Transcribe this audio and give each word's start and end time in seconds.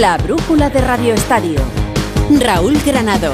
La 0.00 0.16
brújula 0.16 0.70
de 0.70 0.80
Radio 0.80 1.14
Estadio. 1.14 1.60
Raúl 2.40 2.76
Granado. 2.84 3.30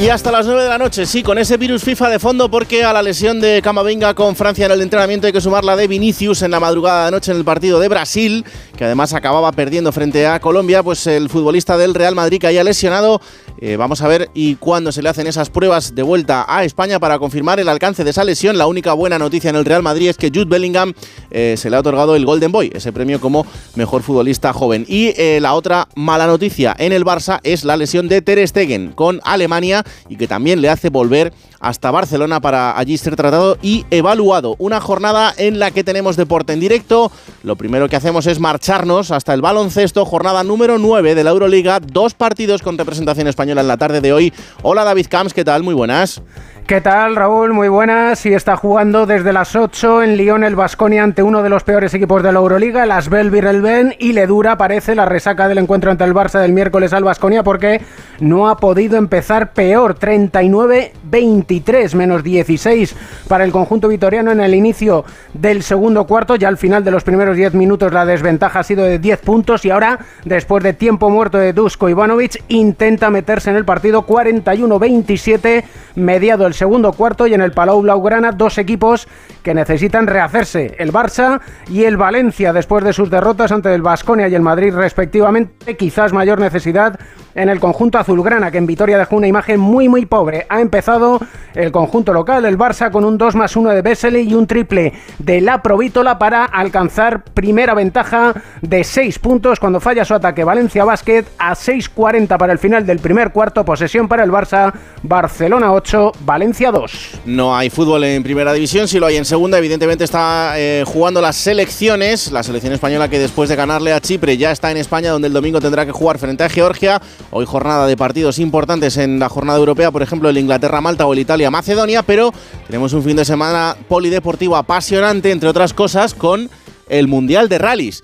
Y 0.00 0.10
hasta 0.10 0.30
las 0.30 0.46
9 0.46 0.62
de 0.62 0.68
la 0.68 0.78
noche, 0.78 1.06
sí, 1.06 1.24
con 1.24 1.38
ese 1.38 1.56
virus 1.56 1.82
FIFA 1.82 2.10
de 2.10 2.18
fondo, 2.20 2.48
porque 2.48 2.84
a 2.84 2.92
la 2.92 3.02
lesión 3.02 3.40
de 3.40 3.60
Camavinga 3.60 4.14
con 4.14 4.36
Francia 4.36 4.66
en 4.66 4.70
el 4.70 4.80
entrenamiento 4.80 5.26
hay 5.26 5.32
que 5.32 5.40
sumar 5.40 5.64
la 5.64 5.74
de 5.74 5.88
Vinicius 5.88 6.42
en 6.42 6.52
la 6.52 6.60
madrugada 6.60 7.06
de 7.06 7.10
noche 7.10 7.32
en 7.32 7.38
el 7.38 7.44
partido 7.44 7.80
de 7.80 7.88
Brasil, 7.88 8.44
que 8.76 8.84
además 8.84 9.12
acababa 9.12 9.50
perdiendo 9.50 9.90
frente 9.90 10.24
a 10.28 10.38
Colombia, 10.38 10.84
pues 10.84 11.04
el 11.08 11.28
futbolista 11.28 11.76
del 11.76 11.94
Real 11.94 12.14
Madrid 12.14 12.44
haya 12.44 12.62
lesionado. 12.62 13.20
Eh, 13.60 13.76
vamos 13.76 14.00
a 14.00 14.06
ver 14.06 14.30
y 14.34 14.54
cuándo 14.54 14.92
se 14.92 15.02
le 15.02 15.08
hacen 15.08 15.26
esas 15.26 15.50
pruebas 15.50 15.92
de 15.96 16.04
vuelta 16.04 16.44
a 16.46 16.62
España 16.62 17.00
para 17.00 17.18
confirmar 17.18 17.58
el 17.58 17.68
alcance 17.68 18.04
de 18.04 18.10
esa 18.10 18.22
lesión. 18.22 18.56
La 18.56 18.68
única 18.68 18.92
buena 18.92 19.18
noticia 19.18 19.50
en 19.50 19.56
el 19.56 19.64
Real 19.64 19.82
Madrid 19.82 20.10
es 20.10 20.16
que 20.16 20.28
Jude 20.28 20.44
Bellingham 20.44 20.94
eh, 21.32 21.56
se 21.58 21.70
le 21.70 21.76
ha 21.76 21.80
otorgado 21.80 22.14
el 22.14 22.24
Golden 22.24 22.52
Boy, 22.52 22.70
ese 22.72 22.92
premio 22.92 23.20
como 23.20 23.44
mejor 23.74 24.04
futbolista 24.04 24.52
joven. 24.52 24.86
Y 24.86 25.12
eh, 25.16 25.40
la 25.42 25.54
otra 25.54 25.88
mala 25.96 26.28
noticia 26.28 26.76
en 26.78 26.92
el 26.92 27.04
Barça 27.04 27.40
es 27.42 27.64
la 27.64 27.76
lesión 27.76 28.06
de 28.06 28.22
Ter 28.22 28.46
Stegen 28.46 28.92
con 28.92 29.20
Alemania 29.24 29.84
y 30.08 30.16
que 30.16 30.28
también 30.28 30.60
le 30.60 30.68
hace 30.68 30.88
volver 30.88 31.32
hasta 31.60 31.90
Barcelona 31.90 32.40
para 32.40 32.78
allí 32.78 32.96
ser 32.98 33.16
tratado 33.16 33.58
y 33.62 33.84
evaluado. 33.90 34.56
Una 34.58 34.80
jornada 34.80 35.34
en 35.36 35.58
la 35.58 35.70
que 35.70 35.84
tenemos 35.84 36.16
deporte 36.16 36.52
en 36.52 36.60
directo. 36.60 37.10
Lo 37.42 37.56
primero 37.56 37.88
que 37.88 37.96
hacemos 37.96 38.26
es 38.26 38.40
marcharnos 38.40 39.10
hasta 39.10 39.34
el 39.34 39.42
baloncesto, 39.42 40.04
jornada 40.04 40.44
número 40.44 40.78
9 40.78 41.14
de 41.14 41.24
la 41.24 41.30
Euroliga, 41.30 41.80
dos 41.80 42.14
partidos 42.14 42.62
con 42.62 42.78
representación 42.78 43.26
española 43.26 43.60
en 43.60 43.68
la 43.68 43.76
tarde 43.76 44.00
de 44.00 44.12
hoy. 44.12 44.32
Hola 44.62 44.84
David 44.84 45.06
Camps, 45.08 45.34
¿qué 45.34 45.44
tal? 45.44 45.62
Muy 45.62 45.74
buenas. 45.74 46.22
¿Qué 46.68 46.82
tal, 46.82 47.16
Raúl? 47.16 47.54
Muy 47.54 47.68
buenas. 47.68 48.26
Y 48.26 48.34
está 48.34 48.58
jugando 48.58 49.06
desde 49.06 49.32
las 49.32 49.56
8 49.56 50.02
en 50.02 50.18
Lyon 50.18 50.44
el 50.44 50.54
Vasconia 50.54 51.02
ante 51.02 51.22
uno 51.22 51.42
de 51.42 51.48
los 51.48 51.64
peores 51.64 51.94
equipos 51.94 52.22
de 52.22 52.30
la 52.30 52.40
Euroliga, 52.40 52.84
el 52.84 52.90
Asbel 52.90 53.30
Virelben, 53.30 53.94
y 53.98 54.12
le 54.12 54.26
dura, 54.26 54.58
parece, 54.58 54.94
la 54.94 55.06
resaca 55.06 55.48
del 55.48 55.56
encuentro 55.56 55.90
ante 55.90 56.04
el 56.04 56.12
Barça 56.12 56.40
del 56.40 56.52
miércoles 56.52 56.92
al 56.92 57.04
Vasconia 57.04 57.42
porque 57.42 57.80
no 58.20 58.50
ha 58.50 58.58
podido 58.58 58.98
empezar 58.98 59.54
peor. 59.54 59.98
39-23, 59.98 61.94
menos 61.94 62.22
16 62.22 62.94
para 63.28 63.44
el 63.44 63.50
conjunto 63.50 63.88
vitoriano 63.88 64.30
en 64.30 64.40
el 64.40 64.54
inicio 64.54 65.06
del 65.32 65.62
segundo 65.62 66.06
cuarto. 66.06 66.36
Ya 66.36 66.48
al 66.48 66.58
final 66.58 66.84
de 66.84 66.90
los 66.90 67.02
primeros 67.02 67.34
10 67.34 67.54
minutos 67.54 67.94
la 67.94 68.04
desventaja 68.04 68.60
ha 68.60 68.64
sido 68.64 68.84
de 68.84 68.98
10 68.98 69.20
puntos 69.20 69.64
y 69.64 69.70
ahora, 69.70 70.00
después 70.26 70.62
de 70.62 70.74
tiempo 70.74 71.08
muerto 71.08 71.38
de 71.38 71.54
Dusko 71.54 71.88
Ivanovic, 71.88 72.44
intenta 72.48 73.08
meterse 73.08 73.48
en 73.48 73.56
el 73.56 73.64
partido 73.64 74.06
41-27, 74.06 75.64
mediado 75.94 76.46
el 76.46 76.57
segundo 76.58 76.92
cuarto 76.92 77.26
y 77.26 77.34
en 77.34 77.40
el 77.40 77.52
Palau 77.52 77.80
Blaugrana 77.80 78.32
dos 78.32 78.58
equipos 78.58 79.08
que 79.42 79.54
necesitan 79.54 80.06
rehacerse, 80.06 80.74
el 80.78 80.92
Barça 80.92 81.40
y 81.68 81.84
el 81.84 81.96
Valencia 81.96 82.52
después 82.52 82.84
de 82.84 82.92
sus 82.92 83.10
derrotas 83.10 83.52
ante 83.52 83.72
el 83.72 83.80
Vasconia 83.80 84.28
y 84.28 84.34
el 84.34 84.42
Madrid 84.42 84.74
respectivamente, 84.74 85.76
quizás 85.76 86.12
mayor 86.12 86.40
necesidad 86.40 86.98
en 87.34 87.48
el 87.48 87.60
conjunto 87.60 87.98
azulgrana 87.98 88.50
que 88.50 88.58
en 88.58 88.66
Vitoria 88.66 88.98
dejó 88.98 89.16
una 89.16 89.28
imagen 89.28 89.60
muy 89.60 89.88
muy 89.88 90.04
pobre. 90.04 90.46
Ha 90.48 90.60
empezado 90.60 91.20
el 91.58 91.72
conjunto 91.72 92.12
local, 92.12 92.44
el 92.44 92.56
Barça 92.56 92.90
con 92.90 93.04
un 93.04 93.18
2 93.18 93.34
más 93.34 93.56
1 93.56 93.70
de 93.70 93.82
Bessel 93.82 94.16
y 94.16 94.32
un 94.32 94.46
triple 94.46 94.92
de 95.18 95.40
la 95.40 95.60
Provítola 95.60 96.16
para 96.16 96.44
alcanzar 96.44 97.24
primera 97.24 97.74
ventaja 97.74 98.32
de 98.62 98.84
6 98.84 99.18
puntos 99.18 99.58
cuando 99.58 99.80
falla 99.80 100.04
su 100.04 100.14
ataque 100.14 100.44
Valencia 100.44 100.84
Basket 100.84 101.24
a 101.38 101.54
6.40 101.54 102.38
para 102.38 102.52
el 102.52 102.58
final 102.60 102.86
del 102.86 103.00
primer 103.00 103.32
cuarto, 103.32 103.64
posesión 103.64 104.06
para 104.06 104.22
el 104.22 104.30
Barça, 104.30 104.72
Barcelona 105.02 105.72
8, 105.72 106.12
Valencia 106.20 106.70
2. 106.70 107.20
No 107.26 107.56
hay 107.56 107.70
fútbol 107.70 108.04
en 108.04 108.22
primera 108.22 108.52
división, 108.52 108.86
si 108.86 109.00
lo 109.00 109.06
hay 109.06 109.16
en 109.16 109.24
segunda, 109.24 109.58
evidentemente 109.58 110.04
está 110.04 110.52
eh, 110.56 110.84
jugando 110.86 111.20
las 111.20 111.34
selecciones, 111.34 112.30
la 112.30 112.44
selección 112.44 112.72
española 112.72 113.08
que 113.08 113.18
después 113.18 113.48
de 113.48 113.56
ganarle 113.56 113.92
a 113.92 114.00
Chipre 114.00 114.36
ya 114.36 114.52
está 114.52 114.70
en 114.70 114.76
España, 114.76 115.10
donde 115.10 115.26
el 115.26 115.34
domingo 115.34 115.60
tendrá 115.60 115.84
que 115.84 115.92
jugar 115.92 116.18
frente 116.18 116.44
a 116.44 116.48
Georgia. 116.48 117.02
Hoy 117.32 117.46
jornada 117.46 117.86
de 117.88 117.96
partidos 117.96 118.38
importantes 118.38 118.96
en 118.96 119.18
la 119.18 119.28
jornada 119.28 119.58
europea, 119.58 119.90
por 119.90 120.02
ejemplo 120.02 120.28
el 120.28 120.38
Inglaterra-Malta 120.38 121.04
o 121.04 121.12
el 121.14 121.18
Italia-Macedonia, 121.48 122.02
pero 122.02 122.32
tenemos 122.66 122.92
un 122.92 123.02
fin 123.02 123.16
de 123.16 123.24
semana 123.24 123.76
polideportivo 123.88 124.56
apasionante, 124.56 125.30
entre 125.30 125.48
otras 125.48 125.72
cosas, 125.72 126.14
con 126.14 126.50
el 126.88 127.08
Mundial 127.08 127.48
de 127.48 127.58
Rallys. 127.58 128.02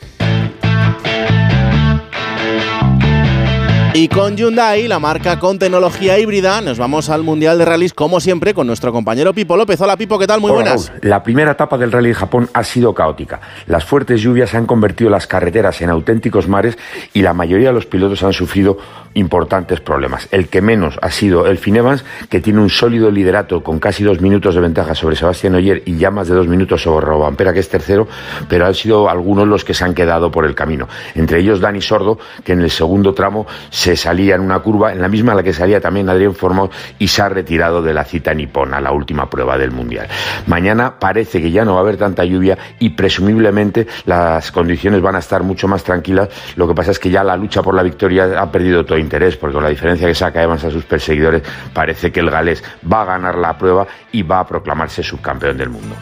Y 3.96 4.08
con 4.08 4.36
Hyundai, 4.36 4.88
la 4.88 4.98
marca 4.98 5.38
con 5.38 5.56
tecnología 5.60 6.18
híbrida, 6.18 6.60
nos 6.60 6.78
vamos 6.78 7.10
al 7.10 7.22
Mundial 7.22 7.58
de 7.58 7.64
Rallys, 7.64 7.94
como 7.94 8.18
siempre, 8.18 8.52
con 8.52 8.66
nuestro 8.66 8.92
compañero 8.92 9.32
Pipo 9.32 9.56
López. 9.56 9.80
Hola 9.80 9.96
Pipo, 9.96 10.18
¿qué 10.18 10.26
tal? 10.26 10.40
Muy 10.40 10.50
Hola, 10.50 10.62
buenas. 10.62 10.88
Raúl. 10.88 11.00
La 11.02 11.22
primera 11.22 11.52
etapa 11.52 11.78
del 11.78 11.92
Rally 11.92 12.08
de 12.08 12.14
Japón 12.14 12.50
ha 12.54 12.64
sido 12.64 12.92
caótica. 12.92 13.40
Las 13.68 13.84
fuertes 13.84 14.20
lluvias 14.20 14.52
han 14.54 14.66
convertido 14.66 15.10
las 15.10 15.28
carreteras 15.28 15.80
en 15.80 15.90
auténticos 15.90 16.48
mares 16.48 16.76
y 17.12 17.22
la 17.22 17.34
mayoría 17.34 17.68
de 17.68 17.74
los 17.74 17.86
pilotos 17.86 18.24
han 18.24 18.32
sufrido 18.32 18.78
importantes 19.14 19.80
problemas. 19.80 20.28
El 20.30 20.48
que 20.48 20.60
menos 20.60 20.98
ha 21.00 21.10
sido 21.10 21.46
Elfin 21.46 21.76
Evans, 21.76 22.04
que 22.28 22.40
tiene 22.40 22.60
un 22.60 22.70
sólido 22.70 23.10
liderato 23.10 23.62
con 23.62 23.78
casi 23.78 24.04
dos 24.04 24.20
minutos 24.20 24.54
de 24.54 24.60
ventaja 24.60 24.94
sobre 24.94 25.16
Sebastián 25.16 25.54
Oyer 25.54 25.82
y 25.86 25.96
ya 25.96 26.10
más 26.10 26.28
de 26.28 26.34
dos 26.34 26.48
minutos 26.48 26.82
sobre 26.82 27.06
Robampera, 27.06 27.52
que 27.52 27.60
es 27.60 27.68
tercero, 27.68 28.06
pero 28.48 28.66
han 28.66 28.74
sido 28.74 29.08
algunos 29.08 29.46
los 29.46 29.64
que 29.64 29.74
se 29.74 29.84
han 29.84 29.94
quedado 29.94 30.30
por 30.30 30.44
el 30.44 30.54
camino. 30.54 30.88
Entre 31.14 31.40
ellos 31.40 31.60
Dani 31.60 31.80
Sordo, 31.80 32.18
que 32.44 32.52
en 32.52 32.60
el 32.60 32.70
segundo 32.70 33.14
tramo 33.14 33.46
se 33.70 33.96
salía 33.96 34.34
en 34.34 34.40
una 34.40 34.58
curva, 34.60 34.92
en 34.92 35.00
la 35.00 35.08
misma 35.08 35.32
en 35.32 35.38
la 35.38 35.42
que 35.42 35.52
salía 35.52 35.80
también 35.80 36.08
Adrián 36.08 36.34
Formos 36.34 36.70
y 36.98 37.08
se 37.08 37.22
ha 37.22 37.28
retirado 37.28 37.82
de 37.82 37.94
la 37.94 38.04
cita 38.04 38.34
nipona, 38.34 38.80
la 38.80 38.92
última 38.92 39.30
prueba 39.30 39.56
del 39.56 39.70
Mundial. 39.70 40.08
Mañana 40.46 40.98
parece 40.98 41.40
que 41.40 41.50
ya 41.50 41.64
no 41.64 41.74
va 41.74 41.78
a 41.78 41.82
haber 41.82 41.96
tanta 41.96 42.24
lluvia 42.24 42.58
y 42.78 42.90
presumiblemente 42.90 43.86
las 44.06 44.50
condiciones 44.50 45.00
van 45.00 45.16
a 45.16 45.18
estar 45.20 45.42
mucho 45.42 45.68
más 45.68 45.84
tranquilas. 45.84 46.28
Lo 46.56 46.66
que 46.66 46.74
pasa 46.74 46.90
es 46.90 46.98
que 46.98 47.10
ya 47.10 47.22
la 47.22 47.36
lucha 47.36 47.62
por 47.62 47.74
la 47.74 47.82
victoria 47.82 48.40
ha 48.40 48.50
perdido 48.50 48.84
todo 48.84 48.98
interés, 49.04 49.36
porque 49.36 49.54
con 49.54 49.62
la 49.62 49.70
diferencia 49.70 50.08
que 50.08 50.14
saca 50.14 50.42
Evans 50.42 50.64
a 50.64 50.70
sus 50.70 50.84
perseguidores, 50.84 51.42
parece 51.72 52.10
que 52.10 52.20
el 52.20 52.30
galés 52.30 52.62
va 52.90 53.02
a 53.02 53.04
ganar 53.04 53.36
la 53.36 53.56
prueba 53.56 53.86
y 54.10 54.22
va 54.22 54.40
a 54.40 54.46
proclamarse 54.46 55.02
subcampeón 55.02 55.56
del 55.56 55.70
mundo. 55.70 55.94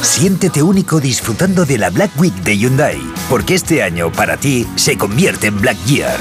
Siéntete 0.00 0.62
único 0.62 1.00
disfrutando 1.00 1.64
de 1.64 1.78
la 1.78 1.90
Black 1.90 2.10
Week 2.18 2.34
de 2.42 2.56
Hyundai, 2.56 2.98
porque 3.28 3.54
este 3.54 3.82
año 3.82 4.10
para 4.10 4.36
ti 4.36 4.66
se 4.76 4.96
convierte 4.96 5.48
en 5.48 5.60
Black 5.60 5.76
Year. 5.84 6.16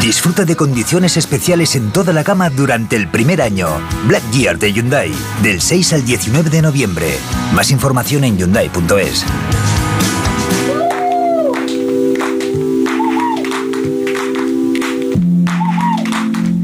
Disfruta 0.00 0.44
de 0.44 0.56
condiciones 0.56 1.16
especiales 1.16 1.76
en 1.76 1.92
toda 1.92 2.12
la 2.12 2.22
gama 2.22 2.50
durante 2.50 2.96
el 2.96 3.08
primer 3.08 3.42
año. 3.42 3.68
Black 4.06 4.22
Year 4.32 4.58
de 4.58 4.72
Hyundai, 4.72 5.12
del 5.42 5.60
6 5.60 5.92
al 5.92 6.04
19 6.04 6.50
de 6.50 6.62
noviembre. 6.62 7.18
Más 7.54 7.70
información 7.70 8.24
en 8.24 8.38
hyundai.es. 8.38 9.24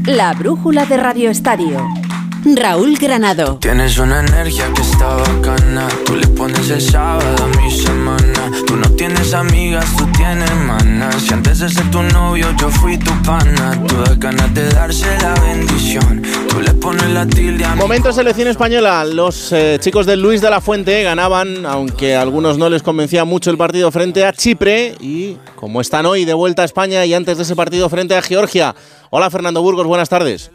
La 0.09 0.33
brújula 0.33 0.87
de 0.87 0.97
Radio 0.97 1.29
Estadio. 1.29 1.98
Raúl 2.45 2.97
Granado. 2.97 3.57
Tienes 3.59 3.97
una 3.97 4.21
energía 4.21 4.71
que 4.73 4.81
está 4.81 5.15
bacana. 5.15 5.87
Tú 6.05 6.15
le 6.15 6.27
pones 6.27 6.69
el 6.69 6.81
sábado 6.81 7.43
a 7.43 7.57
mi 7.57 7.69
semana. 7.71 8.51
Tú 8.65 8.77
no 8.77 8.89
tienes 8.91 9.33
amigas, 9.33 9.85
tú 9.97 10.05
tienes 10.15 10.49
manas. 10.65 11.15
Si 11.15 11.33
antes 11.33 11.59
de 11.59 11.69
ser 11.69 11.91
tu 11.91 12.01
novio 12.01 12.47
yo 12.57 12.69
fui 12.69 12.97
tu 12.97 13.11
pana. 13.23 13.77
Tú 13.87 13.95
das 13.97 14.17
ganas 14.19 14.53
de 14.53 14.69
darse 14.69 15.07
la 15.21 15.33
bendición. 15.41 16.23
Tú 16.49 16.61
le 16.61 16.73
pones 16.75 17.09
la 17.09 17.25
tilde 17.25 17.65
a 17.65 17.75
mi 17.75 17.79
Momento 17.79 18.13
selección 18.13 18.47
española. 18.47 19.03
Los 19.03 19.51
eh, 19.51 19.77
chicos 19.81 20.05
de 20.05 20.15
Luis 20.15 20.41
de 20.41 20.49
la 20.49 20.61
Fuente 20.61 21.03
ganaban, 21.03 21.65
aunque 21.65 22.15
a 22.15 22.21
algunos 22.21 22.57
no 22.57 22.69
les 22.69 22.83
convencía 22.83 23.25
mucho 23.25 23.51
el 23.51 23.57
partido 23.57 23.91
frente 23.91 24.25
a 24.25 24.31
Chipre. 24.31 24.95
Y 25.01 25.37
como 25.55 25.81
están 25.81 26.05
hoy 26.05 26.23
de 26.23 26.33
vuelta 26.33 26.61
a 26.61 26.65
España 26.65 27.05
y 27.05 27.13
antes 27.13 27.37
de 27.37 27.43
ese 27.43 27.55
partido 27.55 27.89
frente 27.89 28.15
a 28.15 28.21
Georgia. 28.21 28.75
Hola 29.11 29.29
Fernando 29.31 29.63
Burgos, 29.63 29.87
buenas 29.87 30.07
tardes. 30.07 30.51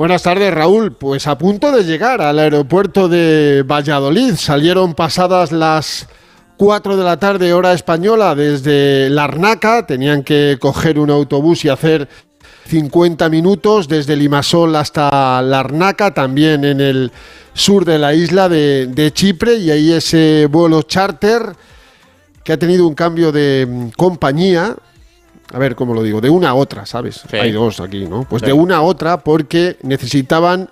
Buenas 0.00 0.22
tardes, 0.22 0.54
Raúl. 0.54 0.92
Pues 0.92 1.26
a 1.26 1.36
punto 1.36 1.72
de 1.72 1.84
llegar 1.84 2.22
al 2.22 2.38
aeropuerto 2.38 3.06
de 3.06 3.62
Valladolid. 3.66 4.34
Salieron 4.36 4.94
pasadas 4.94 5.52
las 5.52 6.08
4 6.56 6.96
de 6.96 7.04
la 7.04 7.18
tarde, 7.18 7.52
hora 7.52 7.74
española, 7.74 8.34
desde 8.34 9.10
Larnaca. 9.10 9.84
Tenían 9.84 10.22
que 10.22 10.56
coger 10.58 10.98
un 10.98 11.10
autobús 11.10 11.66
y 11.66 11.68
hacer 11.68 12.08
50 12.68 13.28
minutos 13.28 13.88
desde 13.88 14.16
Limasol 14.16 14.74
hasta 14.74 15.42
Larnaca, 15.42 16.14
también 16.14 16.64
en 16.64 16.80
el 16.80 17.12
sur 17.52 17.84
de 17.84 17.98
la 17.98 18.14
isla 18.14 18.48
de, 18.48 18.86
de 18.86 19.12
Chipre. 19.12 19.56
Y 19.56 19.70
ahí 19.70 19.92
ese 19.92 20.48
vuelo 20.50 20.80
charter 20.80 21.42
que 22.42 22.54
ha 22.54 22.58
tenido 22.58 22.88
un 22.88 22.94
cambio 22.94 23.32
de 23.32 23.66
mm, 23.68 23.88
compañía. 23.98 24.76
A 25.52 25.58
ver, 25.58 25.74
¿cómo 25.74 25.94
lo 25.94 26.02
digo? 26.02 26.20
De 26.20 26.30
una 26.30 26.50
a 26.50 26.54
otra, 26.54 26.86
¿sabes? 26.86 27.22
Sí. 27.30 27.36
Hay 27.36 27.52
dos 27.52 27.80
aquí, 27.80 28.06
¿no? 28.06 28.24
Pues 28.28 28.40
Sí. 28.40 28.46
de 28.46 28.52
una 28.52 28.76
a 28.76 28.80
otra 28.82 29.18
porque 29.20 29.76
necesitaban 29.82 30.70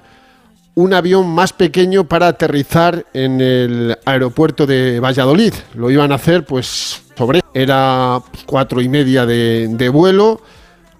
un 0.75 0.94
avión 0.94 1.28
más 1.28 1.52
pequeño 1.52 2.04
para 2.04 2.28
aterrizar 2.28 3.04
en 3.12 3.40
el 3.40 3.98
aeropuerto 4.04 4.64
de 4.66 5.00
Valladolid. 5.00 5.52
Lo 5.75 5.90
iban 5.90 6.12
a 6.12 6.14
hacer, 6.16 6.44
pues, 6.44 7.02
sobre. 7.16 7.40
Era 7.52 8.20
cuatro 8.46 8.80
y 8.80 8.88
media 8.88 9.26
de, 9.26 9.66
de 9.69 9.88
vuelo. 9.88 10.40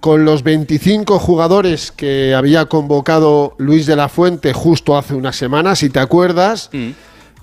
Con 0.01 0.25
los 0.25 0.43
25 0.45 1.19
jugadores 1.19 1.91
que 1.93 2.33
había 2.35 2.67
convocado 2.67 3.55
Luis 3.59 3.85
de 3.87 3.97
la 3.97 4.09
Fuente 4.09 4.53
justo 4.53 4.97
hace 4.97 5.15
una 5.15 5.33
semana, 5.33 5.75
si 5.75 5.91
te 5.91 5.99
acuerdas, 5.99 6.71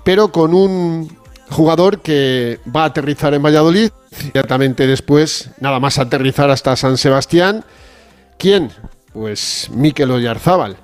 pero 0.04 0.32
con 0.32 0.54
un 0.54 1.06
jugador 1.50 2.00
que 2.00 2.60
va 2.74 2.82
a 2.82 2.86
aterrizar 2.86 3.34
en 3.34 3.42
Valladolid, 3.42 3.90
ciertamente 4.32 4.86
después, 4.86 5.50
nada 5.60 5.80
más 5.80 5.98
aterrizar 5.98 6.50
hasta 6.50 6.76
San 6.76 6.98
Sebastián. 6.98 7.64
¿Quién? 8.38 8.70
Pues 9.12 9.68
Mikel 9.72 10.10
Oyarzábal, 10.10 10.76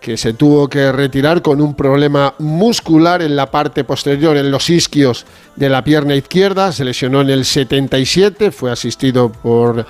que 0.00 0.16
se 0.16 0.32
tuvo 0.32 0.68
que 0.68 0.92
retirar 0.92 1.42
con 1.42 1.60
un 1.60 1.74
problema 1.74 2.34
muscular 2.38 3.22
en 3.22 3.36
la 3.36 3.50
parte 3.50 3.84
posterior, 3.84 4.36
en 4.36 4.50
los 4.50 4.70
isquios 4.70 5.26
de 5.56 5.68
la 5.68 5.82
pierna 5.84 6.14
izquierda, 6.14 6.72
se 6.72 6.84
lesionó 6.84 7.20
en 7.20 7.30
el 7.30 7.44
77, 7.44 8.50
fue 8.52 8.70
asistido 8.70 9.30
por 9.30 9.84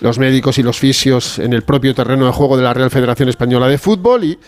los 0.00 0.18
médicos 0.18 0.58
y 0.58 0.62
los 0.62 0.78
fisios 0.78 1.38
en 1.38 1.52
el 1.52 1.62
propio 1.62 1.94
terreno 1.94 2.26
de 2.26 2.32
juego 2.32 2.56
de 2.56 2.62
la 2.62 2.74
Real 2.74 2.90
Federación 2.90 3.28
Española 3.28 3.68
de 3.68 3.78
Fútbol 3.78 4.24
y 4.24 4.38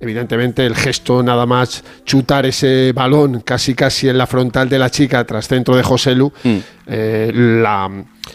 evidentemente 0.00 0.64
el 0.64 0.74
gesto 0.74 1.22
nada 1.22 1.44
más 1.44 1.84
chutar 2.06 2.46
ese 2.46 2.92
balón 2.94 3.40
casi 3.40 3.74
casi 3.74 4.08
en 4.08 4.16
la 4.16 4.26
frontal 4.26 4.68
de 4.68 4.78
la 4.78 4.90
chica 4.90 5.22
tras 5.24 5.46
centro 5.46 5.76
de 5.76 5.82
José 5.82 6.14
Lu, 6.14 6.32
mm. 6.42 6.58
eh, 6.86 7.30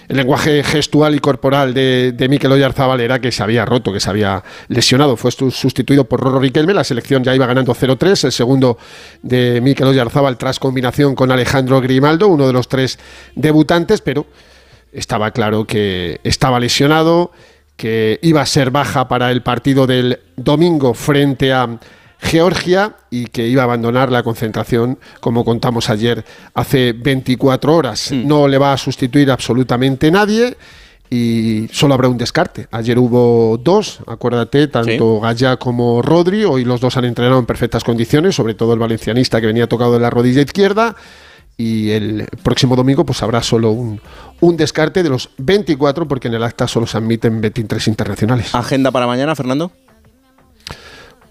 el 0.08 0.18
lenguaje 0.18 0.64
gestual 0.64 1.16
y 1.16 1.20
corporal 1.20 1.74
de, 1.74 2.12
de 2.12 2.30
Mikel 2.30 2.52
Oyarzabal 2.52 3.02
era 3.02 3.20
que 3.20 3.32
se 3.32 3.42
había 3.42 3.66
roto, 3.66 3.92
que 3.92 4.00
se 4.00 4.10
había 4.10 4.44
lesionado. 4.68 5.18
Fue 5.18 5.32
sustituido 5.32 6.06
por 6.06 6.20
Roro 6.20 6.40
Riquelme, 6.40 6.74
la 6.74 6.84
selección 6.84 7.24
ya 7.24 7.34
iba 7.34 7.48
ganando 7.48 7.74
0-3, 7.74 8.26
el 8.26 8.32
segundo 8.32 8.78
de 9.24 9.60
Mikel 9.62 9.88
Oyarzabal 9.88 10.38
tras 10.38 10.60
combinación 10.60 11.16
con 11.16 11.32
Alejandro 11.32 11.82
Grimaldo, 11.82 12.28
uno 12.28 12.46
de 12.46 12.54
los 12.54 12.68
tres 12.68 13.00
debutantes, 13.36 14.02
pero 14.02 14.28
estaba 14.92 15.32
claro 15.32 15.66
que 15.66 16.20
estaba 16.24 16.60
lesionado 16.60 17.32
que 17.76 18.20
iba 18.22 18.42
a 18.42 18.46
ser 18.46 18.72
baja 18.72 19.08
para 19.08 19.32
el 19.32 19.42
partido 19.42 19.86
del 19.88 20.20
domingo 20.36 20.94
frente 20.94 21.52
a 21.52 21.78
Georgia 22.20 22.96
y 23.10 23.26
que 23.28 23.48
iba 23.48 23.62
a 23.62 23.66
abandonar 23.66 24.12
la 24.12 24.24
concentración, 24.24 24.98
como 25.20 25.44
contamos 25.44 25.90
ayer, 25.90 26.24
hace 26.54 26.94
24 26.94 27.76
horas. 27.76 28.12
Mm. 28.12 28.28
No 28.28 28.48
le 28.48 28.58
va 28.58 28.74
a 28.74 28.78
sustituir 28.78 29.30
absolutamente 29.30 30.10
nadie 30.10 30.56
y 31.10 31.68
solo 31.72 31.94
habrá 31.94 32.10
un 32.10 32.18
descarte. 32.18 32.68
Ayer 32.72 32.98
hubo 32.98 33.58
dos, 33.58 34.00
acuérdate, 34.08 34.68
tanto 34.68 35.20
Gaya 35.20 35.58
como 35.58 36.02
Rodri, 36.02 36.46
hoy 36.46 36.66
los 36.66 36.82
dos 36.82 36.98
han 36.98 37.06
entrenado 37.06 37.40
en 37.40 37.46
perfectas 37.46 37.84
condiciones, 37.84 38.36
sobre 38.36 38.56
todo 38.56 38.74
el 38.74 38.80
valencianista 38.80 39.40
que 39.40 39.48
venía 39.48 39.68
tocado 39.68 39.94
de 39.94 40.00
la 40.00 40.10
rodilla 40.10 40.42
izquierda 40.42 40.96
y 41.58 41.92
el 41.92 42.28
próximo 42.44 42.76
domingo 42.76 43.06
pues 43.06 43.24
habrá 43.24 43.42
solo 43.42 43.72
un, 43.72 44.02
un, 44.42 44.58
descarte 44.58 45.04
de 45.04 45.10
los 45.10 45.30
24 45.38 46.08
porque 46.08 46.28
en 46.28 46.34
el 46.34 46.44
acta 46.44 46.68
solo 46.68 46.86
se 46.86 46.98
admiten 46.98 47.40
23 47.40 47.88
internacionales. 47.88 48.54
¿Agenda 48.54 48.92
para 48.92 49.08
mañana, 49.08 49.36
Fernando? 49.36 49.72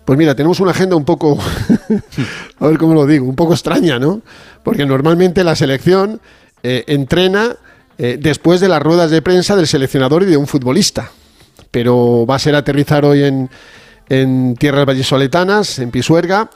Pues 0.04 0.18
mira, 0.18 0.34
tenemos 0.34 0.60
una 0.60 0.72
agenda 0.72 0.96
un 0.96 1.04
poco, 1.04 1.38
a 2.58 2.66
ver 2.66 2.78
cómo 2.78 2.94
lo 2.94 3.06
digo, 3.06 3.26
un 3.26 3.36
poco 3.36 3.54
extraña, 3.54 3.98
¿no? 3.98 4.20
Porque 4.62 4.84
normalmente 4.84 5.44
la 5.44 5.56
selección 5.56 6.20
eh, 6.62 6.84
entrena 6.88 7.56
eh, 7.96 8.18
después 8.20 8.60
de 8.60 8.68
las 8.68 8.82
ruedas 8.82 9.10
de 9.10 9.22
prensa 9.22 9.56
del 9.56 9.66
seleccionador 9.66 10.22
y 10.22 10.26
de 10.26 10.36
un 10.36 10.46
futbolista. 10.46 11.10
Pero 11.70 12.26
va 12.26 12.36
a 12.36 12.38
ser 12.38 12.54
aterrizar 12.54 13.04
hoy 13.04 13.24
en, 13.24 13.50
en 14.08 14.56
tierras 14.56 14.84
vallesoletanas, 14.84 15.78
en 15.78 15.90
Pisuerga, 15.90 16.50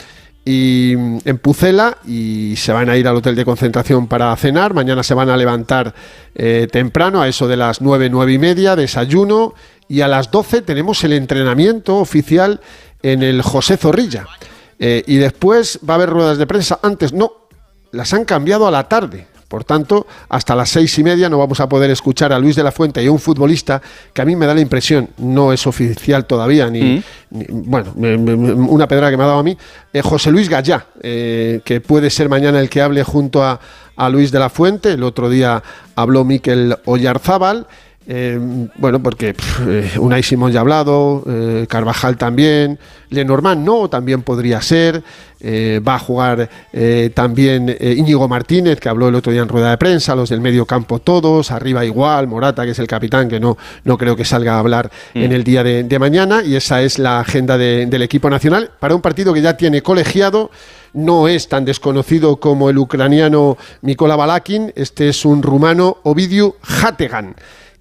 y 0.50 0.93
en 0.95 1.39
Pucela 1.43 1.99
y 2.06 2.55
se 2.56 2.73
van 2.73 2.89
a 2.89 2.97
ir 2.97 3.06
al 3.06 3.17
hotel 3.17 3.37
de 3.37 3.45
concentración 3.45 4.06
para 4.06 4.35
cenar. 4.37 4.73
Mañana 4.73 5.03
se 5.03 5.12
van 5.12 5.29
a 5.29 5.37
levantar 5.37 5.95
eh, 6.35 6.67
temprano, 6.73 7.21
a 7.21 7.29
eso 7.29 7.47
de 7.47 7.59
las 7.59 7.83
9, 7.83 8.09
9 8.09 8.33
y 8.33 8.39
media, 8.39 8.75
desayuno 8.75 9.53
y 9.89 10.00
a 10.00 10.09
las 10.09 10.31
12 10.31 10.62
tenemos 10.62 11.05
el 11.05 11.12
entrenamiento 11.12 11.97
oficial 11.97 12.62
en 13.03 13.23
el 13.23 13.43
José 13.43 13.77
Zorrilla. 13.77 14.27
Eh, 14.79 15.05
y 15.06 15.17
después 15.17 15.81
va 15.87 15.93
a 15.93 15.97
haber 15.97 16.09
ruedas 16.09 16.39
de 16.39 16.47
prensa. 16.47 16.79
Antes 16.83 17.12
no, 17.12 17.31
las 17.93 18.15
han 18.15 18.25
cambiado 18.25 18.67
a 18.67 18.71
la 18.71 18.89
tarde. 18.89 19.27
Por 19.49 19.65
tanto, 19.65 20.06
hasta 20.29 20.55
las 20.55 20.69
seis 20.69 20.99
y 20.99 21.03
media 21.03 21.31
no 21.31 21.39
vamos 21.39 21.59
a 21.61 21.69
poder 21.69 21.91
escuchar 21.91 22.35
a 22.35 22.39
Luis 22.39 22.55
de 22.55 22.62
la 22.62 22.71
Fuente 22.71 23.03
y 23.03 23.06
a 23.06 23.12
un 23.12 23.19
futbolista 23.19 23.81
que 24.12 24.21
a 24.21 24.27
mí 24.27 24.37
me 24.37 24.47
da 24.47 24.55
la 24.55 24.61
impresión, 24.61 25.09
no 25.17 25.55
es 25.55 25.67
oficial 25.67 26.27
todavía, 26.27 26.69
ni, 26.69 27.03
mm. 27.31 27.71
bueno, 27.71 27.93
una 27.97 28.87
pedra 28.87 29.11
que 29.11 29.17
me 29.17 29.23
ha 29.23 29.27
dado 29.27 29.39
a 29.39 29.43
mí, 29.43 29.56
eh, 29.93 30.03
José 30.03 30.31
Luis 30.31 30.50
Gallá, 30.50 30.87
eh, 31.00 31.61
que 31.65 31.81
puede 31.81 32.11
ser 32.11 32.29
mañana 32.29 32.61
el 32.61 32.69
que 32.69 32.83
hable 32.83 33.03
junto 33.05 33.43
a, 33.43 33.59
a 33.97 34.09
Luis 34.09 34.31
de 34.31 34.39
la 34.39 34.50
Fuente. 34.50 34.93
El 34.93 35.03
otro 35.03 35.29
día 35.29 35.62
habló 35.97 36.25
Miquel 36.25 36.77
Oyarzábal. 36.85 37.67
Eh, 38.10 38.40
bueno, 38.76 39.02
porque 39.02 39.37
eh, 39.66 39.90
Unai 39.99 40.22
Simón 40.22 40.50
ya 40.50 40.60
ha 40.60 40.62
hablado, 40.62 41.22
eh, 41.26 41.66
Carvajal 41.69 42.16
también, 42.16 42.78
Lenormand 43.10 43.62
no, 43.62 43.90
también 43.90 44.22
podría 44.22 44.62
ser, 44.62 45.02
va 45.40 45.94
a 45.94 45.99
jugar 46.00 46.50
también 47.14 47.76
Íñigo 47.81 48.26
Martínez, 48.26 48.81
que 48.81 48.88
habló 48.88 49.08
el 49.08 49.14
otro 49.14 49.31
día 49.31 49.43
en 49.43 49.49
rueda 49.49 49.70
de 49.70 49.76
prensa, 49.78 50.16
los 50.16 50.31
del 50.31 50.40
medio 50.40 50.66
campo 50.66 50.99
todos, 50.99 51.52
arriba 51.52 51.84
igual, 51.84 52.26
Morata, 52.26 52.64
que 52.64 52.72
es 52.72 52.78
el 52.81 52.88
capitán, 52.88 53.28
que 53.28 53.38
no, 53.38 53.56
no 53.84 53.96
creo 53.96 54.16
que 54.16 54.25
salga 54.25 54.55
a 54.55 54.58
hablar 54.58 54.90
mm. 55.14 55.19
en 55.22 55.32
el 55.32 55.44
día 55.44 55.62
de, 55.62 55.99
mañana, 56.00 56.43
y 56.43 56.56
esa 56.56 56.82
es 56.82 56.99
la 56.99 57.20
agenda 57.20 57.56
del 57.56 58.02
equipo 58.02 58.28
nacional 58.28 58.72
para 58.81 58.96
un 58.96 59.00
partido 59.00 59.32
que 59.32 59.43
ya 59.43 59.56
tiene 59.56 59.81
colegiado 59.81 60.50
no 60.94 61.28
es 61.28 61.49
tan 61.49 61.66
desconocido 61.66 62.38
como 62.38 62.70
el 62.70 62.78
ucraniano 62.78 63.58
Mikola 63.82 64.16
Balakin, 64.16 64.72
este 64.75 65.10
es 65.10 65.25
un 65.25 65.43
rumano 65.43 65.99
Ovidiu 66.02 66.56
Hategan 66.62 67.37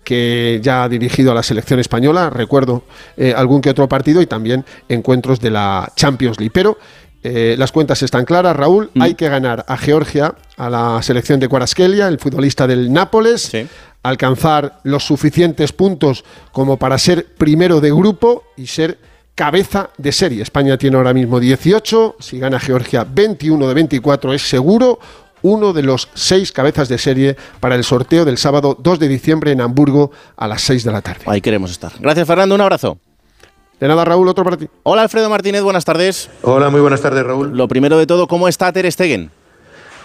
que 0.08 0.62
ya 0.64 0.86
ha 0.86 0.90
dirigido 0.90 1.34
a 1.34 1.36
la 1.36 1.44
selección 1.44 1.82
española, 1.82 2.30
recuerdo 2.30 2.84
eh, 3.18 3.34
algún 3.36 3.60
que 3.60 3.70
otro 3.70 3.90
partido 3.90 4.22
y 4.22 4.26
también 4.26 4.64
encuentros 4.88 5.42
de 5.42 5.52
la 5.52 5.92
Champions 5.98 6.40
League. 6.40 6.54
Pero 6.54 6.78
eh, 7.24 7.56
las 7.58 7.74
cuentas 7.74 8.02
están 8.02 8.24
claras, 8.24 8.56
Raúl, 8.56 8.90
mm. 8.94 9.02
hay 9.02 9.16
que 9.16 9.28
ganar 9.28 9.66
a 9.68 9.76
Georgia, 9.76 10.34
a 10.56 10.70
la 10.70 11.02
selección 11.04 11.42
de 11.42 11.50
Cuarasquelia, 11.50 12.08
el 12.08 12.20
futbolista 12.20 12.66
del 12.66 12.94
Nápoles, 12.94 13.52
alcanzar 14.02 14.80
los 14.84 15.04
suficientes 15.04 15.74
puntos 15.74 16.24
como 16.54 16.78
para 16.78 16.98
ser 16.98 17.26
primero 17.38 17.82
de 17.82 17.92
grupo 17.92 18.46
y 18.56 18.68
ser 18.68 19.00
cabeza 19.36 19.90
de 19.98 20.14
serie. 20.14 20.42
España 20.42 20.78
tiene 20.78 20.96
ahora 20.96 21.14
mismo 21.14 21.38
18, 21.38 22.16
si 22.18 22.40
gana 22.40 22.62
Georgia 22.62 23.06
21 23.06 23.68
de 23.68 23.74
24 23.74 24.34
es 24.34 24.48
seguro 24.48 25.00
uno 25.48 25.72
de 25.72 25.82
los 25.82 26.10
seis 26.14 26.52
cabezas 26.52 26.90
de 26.90 26.98
serie 26.98 27.38
para 27.62 27.76
el 27.76 27.86
sorteo 27.86 28.26
del 28.26 28.38
sábado 28.38 28.78
2 28.80 29.00
de 29.00 29.08
diciembre 29.08 29.52
en 29.52 29.62
Hamburgo 29.62 30.12
a 30.36 30.48
las 30.48 30.62
6 30.64 30.84
de 30.84 30.92
la 30.92 31.02
tarde. 31.02 31.24
Ahí 31.26 31.40
queremos 31.40 31.72
estar. 31.72 31.94
Gracias, 32.00 32.28
Fernando. 32.28 32.54
Un 32.54 32.62
abrazo. 32.62 32.98
De 33.80 33.88
nada, 33.88 34.04
Raúl, 34.04 34.28
otro 34.28 34.44
para 34.44 34.58
ti. 34.58 34.68
Hola, 34.84 35.04
Alfredo 35.04 35.30
Martínez, 35.30 35.62
buenas 35.62 35.86
tardes. 35.86 36.30
Hola, 36.42 36.70
muy 36.70 36.82
buenas 36.82 37.00
tardes, 37.00 37.24
Raúl. 37.24 37.56
Lo 37.56 37.68
primero 37.68 37.98
de 37.98 38.06
todo, 38.06 38.28
¿cómo 38.28 38.48
está 38.48 38.74
Ter 38.74 38.92
Stegen? 38.92 39.32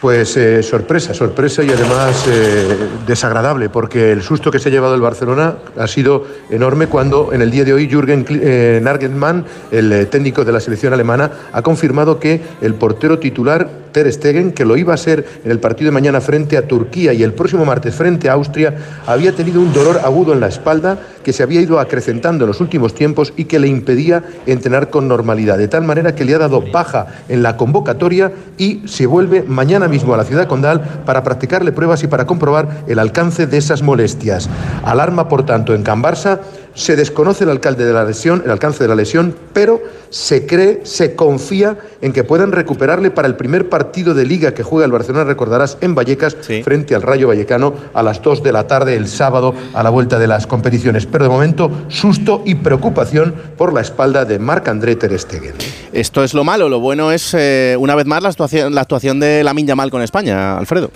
Pues 0.00 0.36
eh, 0.36 0.62
sorpresa, 0.62 1.14
sorpresa 1.14 1.62
y 1.62 1.70
además 1.70 2.24
eh, 2.28 2.76
desagradable, 3.06 3.68
porque 3.68 4.12
el 4.12 4.22
susto 4.22 4.50
que 4.50 4.58
se 4.58 4.68
ha 4.68 4.72
llevado 4.72 4.94
el 4.94 5.00
Barcelona 5.00 5.56
ha 5.78 5.86
sido 5.86 6.26
enorme 6.50 6.88
cuando 6.88 7.32
en 7.32 7.40
el 7.40 7.50
día 7.50 7.64
de 7.64 7.72
hoy 7.72 7.88
Jürgen 7.88 8.26
eh, 8.28 8.80
Nagelsmann, 8.82 9.44
el 9.70 10.08
técnico 10.08 10.44
de 10.44 10.52
la 10.52 10.60
selección 10.60 10.92
alemana, 10.92 11.30
ha 11.52 11.62
confirmado 11.62 12.18
que 12.18 12.42
el 12.60 12.74
portero 12.74 13.20
titular 13.20 13.81
Ter 13.92 14.12
Stegen, 14.12 14.52
que 14.52 14.64
lo 14.64 14.76
iba 14.76 14.94
a 14.94 14.96
ser 14.96 15.26
en 15.44 15.50
el 15.50 15.60
partido 15.60 15.88
de 15.88 15.92
mañana 15.92 16.20
frente 16.20 16.56
a 16.56 16.66
Turquía 16.66 17.12
y 17.12 17.22
el 17.22 17.34
próximo 17.34 17.64
martes 17.64 17.94
frente 17.94 18.28
a 18.28 18.32
Austria, 18.32 18.74
había 19.06 19.34
tenido 19.34 19.60
un 19.60 19.72
dolor 19.72 20.00
agudo 20.04 20.32
en 20.32 20.40
la 20.40 20.48
espalda 20.48 20.98
que 21.22 21.32
se 21.32 21.42
había 21.42 21.60
ido 21.60 21.78
acrecentando 21.78 22.44
en 22.44 22.48
los 22.48 22.60
últimos 22.60 22.94
tiempos 22.94 23.32
y 23.36 23.44
que 23.44 23.58
le 23.58 23.68
impedía 23.68 24.24
entrenar 24.46 24.90
con 24.90 25.08
normalidad, 25.08 25.58
de 25.58 25.68
tal 25.68 25.84
manera 25.84 26.14
que 26.14 26.24
le 26.24 26.34
ha 26.34 26.38
dado 26.38 26.62
baja 26.72 27.06
en 27.28 27.42
la 27.42 27.56
convocatoria 27.56 28.32
y 28.58 28.82
se 28.86 29.06
vuelve 29.06 29.42
mañana 29.42 29.88
mismo 29.88 30.14
a 30.14 30.16
la 30.16 30.24
ciudad 30.24 30.48
condal 30.48 30.80
para 31.04 31.22
practicarle 31.22 31.72
pruebas 31.72 32.02
y 32.02 32.08
para 32.08 32.26
comprobar 32.26 32.84
el 32.88 32.98
alcance 32.98 33.46
de 33.46 33.58
esas 33.58 33.82
molestias. 33.82 34.48
Alarma, 34.84 35.28
por 35.28 35.46
tanto, 35.46 35.74
en 35.74 35.82
Can 35.82 36.02
Barça 36.02 36.40
se 36.74 36.96
desconoce 36.96 37.44
el 37.44 37.50
alcalde 37.50 37.84
de 37.84 37.92
la 37.92 38.04
lesión, 38.04 38.42
el 38.44 38.50
alcance 38.50 38.82
de 38.82 38.88
la 38.88 38.94
lesión, 38.94 39.34
pero 39.52 39.82
se 40.10 40.46
cree, 40.46 40.80
se 40.84 41.14
confía 41.14 41.78
en 42.00 42.12
que 42.12 42.24
puedan 42.24 42.52
recuperarle 42.52 43.10
para 43.10 43.28
el 43.28 43.36
primer 43.36 43.68
partido 43.68 44.14
de 44.14 44.26
liga 44.26 44.52
que 44.54 44.62
juega 44.62 44.84
el 44.84 44.92
Barcelona, 44.92 45.24
recordarás, 45.24 45.78
en 45.80 45.94
Vallecas, 45.94 46.36
frente 46.64 46.94
al 46.94 47.02
Rayo 47.02 47.28
Vallecano, 47.28 47.74
a 47.94 48.02
las 48.02 48.22
2 48.22 48.42
de 48.42 48.52
la 48.52 48.66
tarde 48.66 48.96
el 48.96 49.08
sábado, 49.08 49.54
a 49.74 49.82
la 49.82 49.90
vuelta 49.90 50.18
de 50.18 50.26
las 50.26 50.46
competiciones. 50.46 51.06
Pero 51.06 51.24
de 51.24 51.30
momento, 51.30 51.70
susto 51.88 52.42
y 52.44 52.56
preocupación 52.56 53.34
por 53.56 53.72
la 53.72 53.80
espalda 53.80 54.24
de 54.24 54.38
Marc-André 54.38 54.96
Ter 54.96 55.18
Stegen. 55.18 55.54
Esto 55.92 56.24
es 56.24 56.34
lo 56.34 56.44
malo, 56.44 56.68
lo 56.68 56.80
bueno 56.80 57.12
es, 57.12 57.34
eh, 57.34 57.76
una 57.78 57.94
vez 57.94 58.06
más, 58.06 58.22
la 58.22 58.30
actuación, 58.30 58.74
la 58.74 58.82
actuación 58.82 59.20
de 59.20 59.44
Lamin 59.44 59.66
Yamal 59.66 59.90
con 59.90 60.02
España, 60.02 60.58
Alfredo. 60.58 60.90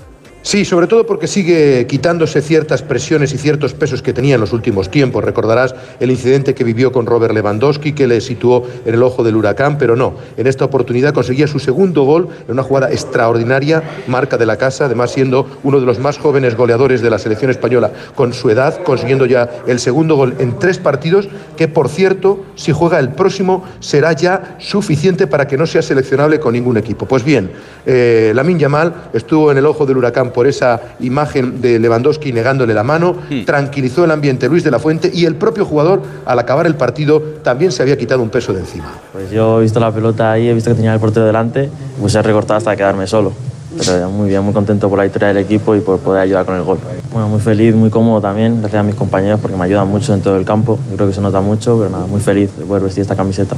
Sí, 0.46 0.64
sobre 0.64 0.86
todo 0.86 1.06
porque 1.06 1.26
sigue 1.26 1.88
quitándose 1.88 2.40
ciertas 2.40 2.80
presiones 2.80 3.34
y 3.34 3.36
ciertos 3.36 3.74
pesos 3.74 4.00
que 4.00 4.12
tenía 4.12 4.36
en 4.36 4.40
los 4.40 4.52
últimos 4.52 4.92
tiempos. 4.92 5.24
Recordarás 5.24 5.74
el 5.98 6.08
incidente 6.12 6.54
que 6.54 6.62
vivió 6.62 6.92
con 6.92 7.04
Robert 7.04 7.34
Lewandowski, 7.34 7.94
que 7.94 8.06
le 8.06 8.20
situó 8.20 8.62
en 8.84 8.94
el 8.94 9.02
ojo 9.02 9.24
del 9.24 9.34
huracán, 9.34 9.76
pero 9.76 9.96
no. 9.96 10.14
En 10.36 10.46
esta 10.46 10.64
oportunidad 10.64 11.12
conseguía 11.12 11.48
su 11.48 11.58
segundo 11.58 12.04
gol 12.04 12.28
en 12.46 12.52
una 12.52 12.62
jugada 12.62 12.92
extraordinaria, 12.92 13.82
marca 14.06 14.38
de 14.38 14.46
la 14.46 14.56
casa, 14.56 14.84
además 14.84 15.10
siendo 15.10 15.48
uno 15.64 15.80
de 15.80 15.86
los 15.86 15.98
más 15.98 16.16
jóvenes 16.16 16.56
goleadores 16.56 17.02
de 17.02 17.10
la 17.10 17.18
selección 17.18 17.50
española 17.50 17.90
con 18.14 18.32
su 18.32 18.48
edad, 18.48 18.84
consiguiendo 18.84 19.26
ya 19.26 19.50
el 19.66 19.80
segundo 19.80 20.14
gol 20.14 20.36
en 20.38 20.60
tres 20.60 20.78
partidos, 20.78 21.28
que 21.56 21.66
por 21.66 21.88
cierto, 21.88 22.44
si 22.54 22.70
juega 22.70 23.00
el 23.00 23.08
próximo, 23.08 23.64
será 23.80 24.12
ya 24.12 24.54
suficiente 24.60 25.26
para 25.26 25.48
que 25.48 25.58
no 25.58 25.66
sea 25.66 25.82
seleccionable 25.82 26.38
con 26.38 26.52
ningún 26.52 26.76
equipo. 26.76 27.04
Pues 27.06 27.24
bien, 27.24 27.50
eh, 27.84 28.30
Lamin 28.32 28.60
Yamal 28.60 29.10
estuvo 29.12 29.50
en 29.50 29.58
el 29.58 29.66
ojo 29.66 29.84
del 29.84 29.96
huracán 29.96 30.34
por 30.36 30.46
esa 30.46 30.82
imagen 31.00 31.62
de 31.62 31.78
Lewandowski 31.78 32.30
negándole 32.30 32.74
la 32.74 32.82
mano, 32.82 33.16
Hmm. 33.30 33.46
tranquilizó 33.46 34.04
el 34.04 34.10
ambiente 34.10 34.50
Luis 34.50 34.62
de 34.62 34.70
la 34.70 34.78
Fuente 34.78 35.10
y 35.12 35.24
el 35.24 35.34
propio 35.34 35.64
jugador, 35.64 36.02
al 36.26 36.38
acabar 36.38 36.66
el 36.66 36.74
partido, 36.74 37.22
también 37.42 37.72
se 37.72 37.80
había 37.80 37.96
quitado 37.96 38.20
un 38.22 38.28
peso 38.28 38.52
de 38.52 38.60
encima. 38.60 38.92
Pues 39.14 39.30
yo 39.30 39.60
he 39.60 39.62
visto 39.62 39.80
la 39.80 39.90
pelota 39.90 40.32
ahí, 40.32 40.46
he 40.46 40.52
visto 40.52 40.68
que 40.68 40.76
tenía 40.76 40.92
el 40.92 41.00
portero 41.00 41.24
delante, 41.24 41.70
pues 41.98 42.14
he 42.14 42.20
recortado 42.20 42.58
hasta 42.58 42.76
quedarme 42.76 43.06
solo. 43.06 43.32
Pero 43.78 44.10
muy 44.10 44.28
bien, 44.28 44.42
muy 44.42 44.52
contento 44.52 44.90
por 44.90 44.98
la 44.98 45.04
victoria 45.04 45.28
del 45.28 45.38
equipo 45.38 45.74
y 45.74 45.80
por 45.80 45.98
poder 46.00 46.20
ayudar 46.22 46.44
con 46.44 46.54
el 46.56 46.62
gol. 46.64 46.78
Bueno, 47.12 47.28
muy 47.28 47.40
feliz, 47.40 47.74
muy 47.74 47.88
cómodo 47.88 48.20
también, 48.20 48.60
gracias 48.60 48.80
a 48.80 48.82
mis 48.82 48.94
compañeros 48.94 49.40
porque 49.40 49.56
me 49.56 49.64
ayudan 49.64 49.88
mucho 49.88 50.12
en 50.12 50.20
todo 50.20 50.36
el 50.36 50.44
campo. 50.44 50.78
Yo 50.90 50.96
creo 50.96 51.08
que 51.08 51.14
se 51.14 51.22
nota 51.22 51.40
mucho, 51.40 51.78
pero 51.78 51.88
nada, 51.88 52.06
muy 52.06 52.20
feliz 52.20 52.50
de 52.58 52.64
poder 52.66 52.82
vestir 52.82 53.00
esta 53.00 53.16
camiseta. 53.16 53.56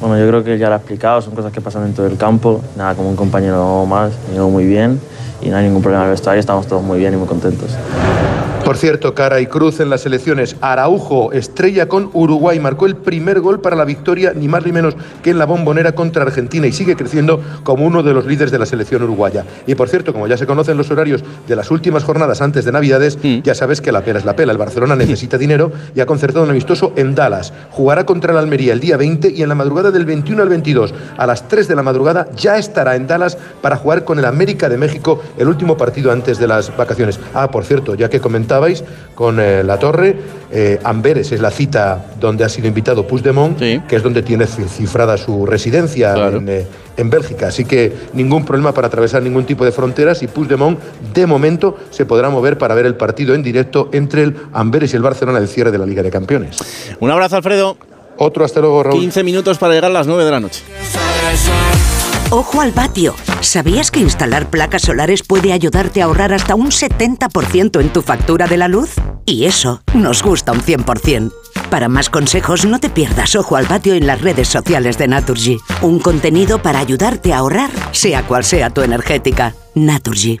Bueno, 0.00 0.18
yo 0.18 0.26
creo 0.28 0.42
que 0.42 0.58
ya 0.58 0.68
lo 0.68 0.74
he 0.74 0.78
explicado, 0.78 1.20
son 1.22 1.34
cosas 1.36 1.52
que 1.52 1.60
pasan 1.60 1.84
dentro 1.84 2.02
del 2.02 2.16
campo. 2.16 2.60
Nada, 2.76 2.96
como 2.96 3.08
un 3.08 3.16
compañero 3.16 3.86
más, 3.86 4.10
me 4.28 4.34
llevo 4.34 4.50
muy 4.50 4.64
bien 4.66 4.98
y 5.40 5.48
no 5.48 5.56
hay 5.56 5.64
ningún 5.64 5.82
problema 5.82 6.04
en 6.04 6.08
el 6.08 6.14
vestuario, 6.14 6.40
estamos 6.40 6.66
todos 6.66 6.82
muy 6.82 6.98
bien 6.98 7.14
y 7.14 7.16
muy 7.16 7.28
contentos. 7.28 7.76
Por 8.68 8.76
cierto, 8.76 9.14
cara 9.14 9.40
y 9.40 9.46
cruz 9.46 9.80
en 9.80 9.88
las 9.88 10.04
elecciones. 10.04 10.54
Araujo, 10.60 11.32
estrella 11.32 11.88
con 11.88 12.10
Uruguay, 12.12 12.60
marcó 12.60 12.84
el 12.84 12.96
primer 12.96 13.40
gol 13.40 13.62
para 13.62 13.76
la 13.76 13.86
victoria, 13.86 14.34
ni 14.36 14.46
más 14.46 14.66
ni 14.66 14.72
menos 14.72 14.94
que 15.22 15.30
en 15.30 15.38
la 15.38 15.46
bombonera 15.46 15.92
contra 15.92 16.24
Argentina 16.24 16.66
y 16.66 16.72
sigue 16.72 16.94
creciendo 16.94 17.40
como 17.62 17.86
uno 17.86 18.02
de 18.02 18.12
los 18.12 18.26
líderes 18.26 18.52
de 18.52 18.58
la 18.58 18.66
selección 18.66 19.02
uruguaya. 19.02 19.46
Y 19.66 19.74
por 19.74 19.88
cierto, 19.88 20.12
como 20.12 20.26
ya 20.26 20.36
se 20.36 20.46
conocen 20.46 20.76
los 20.76 20.90
horarios 20.90 21.24
de 21.46 21.56
las 21.56 21.70
últimas 21.70 22.04
jornadas 22.04 22.42
antes 22.42 22.66
de 22.66 22.72
Navidades, 22.72 23.16
ya 23.42 23.54
sabes 23.54 23.80
que 23.80 23.90
la 23.90 24.04
pela 24.04 24.18
es 24.18 24.26
la 24.26 24.36
pela. 24.36 24.52
El 24.52 24.58
Barcelona 24.58 24.96
necesita 24.96 25.38
dinero 25.38 25.72
y 25.94 26.00
ha 26.00 26.06
concertado 26.06 26.44
un 26.44 26.50
amistoso 26.50 26.92
en 26.94 27.14
Dallas. 27.14 27.54
Jugará 27.70 28.04
contra 28.04 28.32
el 28.32 28.38
Almería 28.38 28.74
el 28.74 28.80
día 28.80 28.98
20 28.98 29.30
y 29.34 29.42
en 29.42 29.48
la 29.48 29.54
madrugada 29.54 29.90
del 29.90 30.04
21 30.04 30.42
al 30.42 30.50
22, 30.50 30.92
a 31.16 31.26
las 31.26 31.48
3 31.48 31.68
de 31.68 31.74
la 31.74 31.82
madrugada, 31.82 32.28
ya 32.36 32.58
estará 32.58 32.96
en 32.96 33.06
Dallas 33.06 33.38
para 33.62 33.78
jugar 33.78 34.04
con 34.04 34.18
el 34.18 34.26
América 34.26 34.68
de 34.68 34.76
México 34.76 35.22
el 35.38 35.48
último 35.48 35.78
partido 35.78 36.12
antes 36.12 36.38
de 36.38 36.46
las 36.46 36.76
vacaciones. 36.76 37.18
Ah, 37.32 37.50
por 37.50 37.64
cierto, 37.64 37.94
ya 37.94 38.10
que 38.10 38.20
comentabais 38.58 38.84
con 39.14 39.38
eh, 39.40 39.62
La 39.64 39.78
Torre, 39.78 40.16
eh, 40.50 40.78
Amberes 40.84 41.32
es 41.32 41.40
la 41.40 41.50
cita 41.50 42.06
donde 42.20 42.44
ha 42.44 42.48
sido 42.48 42.68
invitado 42.68 43.06
Puigdemont, 43.06 43.58
que 43.58 43.96
es 43.96 44.02
donde 44.02 44.22
tiene 44.22 44.46
ci- 44.46 44.66
cifrada 44.68 45.16
su 45.16 45.44
residencia 45.46 46.14
en, 46.38 46.48
eh, 46.48 46.66
en 46.96 47.10
Bélgica. 47.10 47.48
Así 47.48 47.64
que 47.64 47.92
ningún 48.14 48.44
problema 48.44 48.72
para 48.72 48.86
atravesar 48.88 49.22
ningún 49.22 49.44
tipo 49.44 49.64
de 49.64 49.72
fronteras 49.72 50.22
y 50.22 50.26
Puigdemont, 50.28 50.78
de 51.14 51.26
momento, 51.26 51.76
se 51.90 52.06
podrá 52.06 52.30
mover 52.30 52.58
para 52.58 52.74
ver 52.74 52.86
el 52.86 52.94
partido 52.94 53.34
en 53.34 53.42
directo 53.42 53.88
entre 53.92 54.22
el 54.22 54.36
Amberes 54.52 54.92
y 54.92 54.96
el 54.96 55.02
Barcelona 55.02 55.40
del 55.40 55.48
cierre 55.48 55.70
de 55.70 55.78
la 55.78 55.86
Liga 55.86 56.02
de 56.02 56.10
Campeones. 56.10 56.56
Un 57.00 57.10
abrazo, 57.10 57.36
Alfredo. 57.36 57.76
Otro, 58.18 58.44
hasta 58.44 58.60
luego, 58.60 58.82
Raúl. 58.82 59.00
15 59.00 59.22
minutos 59.24 59.58
para 59.58 59.74
llegar 59.74 59.90
a 59.90 59.94
las 59.94 60.06
9 60.06 60.24
de 60.24 60.30
la 60.30 60.40
noche. 60.40 60.62
Ojo 62.30 62.60
al 62.60 62.72
patio. 62.72 63.14
¿Sabías 63.40 63.90
que 63.90 64.00
instalar 64.00 64.50
placas 64.50 64.82
solares 64.82 65.22
puede 65.22 65.52
ayudarte 65.52 66.02
a 66.02 66.06
ahorrar 66.06 66.32
hasta 66.32 66.54
un 66.54 66.70
70% 66.70 67.80
en 67.80 67.92
tu 67.92 68.02
factura 68.02 68.46
de 68.46 68.56
la 68.56 68.68
luz? 68.68 68.94
Y 69.24 69.44
eso 69.44 69.80
nos 69.94 70.22
gusta 70.22 70.52
un 70.52 70.60
100%. 70.60 71.32
Para 71.70 71.88
más 71.88 72.10
consejos, 72.10 72.64
no 72.64 72.80
te 72.80 72.90
pierdas 72.90 73.36
Ojo 73.36 73.56
al 73.56 73.66
patio 73.66 73.94
en 73.94 74.06
las 74.06 74.20
redes 74.20 74.48
sociales 74.48 74.98
de 74.98 75.08
Naturgy. 75.08 75.58
Un 75.82 75.98
contenido 75.98 76.60
para 76.60 76.80
ayudarte 76.80 77.32
a 77.32 77.38
ahorrar, 77.38 77.70
sea 77.92 78.22
cual 78.26 78.44
sea 78.44 78.70
tu 78.70 78.82
energética. 78.82 79.54
Naturgy. 79.74 80.40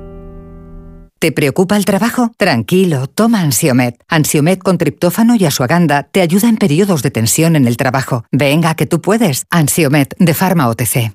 ¿Te 1.21 1.31
preocupa 1.31 1.77
el 1.77 1.85
trabajo? 1.85 2.31
Tranquilo, 2.35 3.05
toma 3.05 3.41
Ansiomet. 3.41 3.95
Ansiomet 4.07 4.57
con 4.57 4.79
triptófano 4.79 5.35
y 5.35 5.45
asuaganda 5.45 6.01
te 6.01 6.19
ayuda 6.19 6.49
en 6.49 6.57
periodos 6.57 7.03
de 7.03 7.11
tensión 7.11 7.55
en 7.55 7.67
el 7.67 7.77
trabajo. 7.77 8.25
Venga, 8.31 8.73
que 8.73 8.87
tú 8.87 9.01
puedes. 9.01 9.45
Ansiomet 9.51 10.15
de 10.17 10.33
Pharma 10.33 10.67
OTC. 10.67 11.13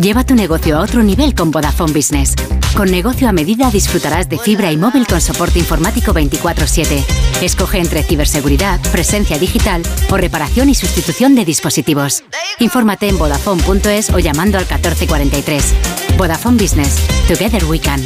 Lleva 0.00 0.22
tu 0.24 0.36
negocio 0.36 0.78
a 0.78 0.82
otro 0.82 1.02
nivel 1.02 1.34
con 1.34 1.50
Vodafone 1.50 1.92
Business. 1.92 2.36
Con 2.76 2.92
negocio 2.92 3.28
a 3.28 3.32
medida 3.32 3.72
disfrutarás 3.72 4.28
de 4.28 4.38
fibra 4.38 4.70
y 4.70 4.76
móvil 4.76 5.04
con 5.08 5.20
soporte 5.20 5.58
informático 5.58 6.12
24/7. 6.12 7.04
Escoge 7.42 7.80
entre 7.80 8.04
ciberseguridad, 8.04 8.78
presencia 8.92 9.36
digital 9.36 9.82
o 10.10 10.16
reparación 10.16 10.68
y 10.68 10.76
sustitución 10.76 11.34
de 11.34 11.44
dispositivos. 11.44 12.22
Infórmate 12.60 13.08
en 13.08 13.18
vodafone.es 13.18 14.10
o 14.10 14.20
llamando 14.20 14.58
al 14.58 14.64
1443. 14.64 15.74
Vodafone 16.16 16.56
Business. 16.56 17.04
Together 17.26 17.64
we 17.64 17.80
can. 17.80 18.00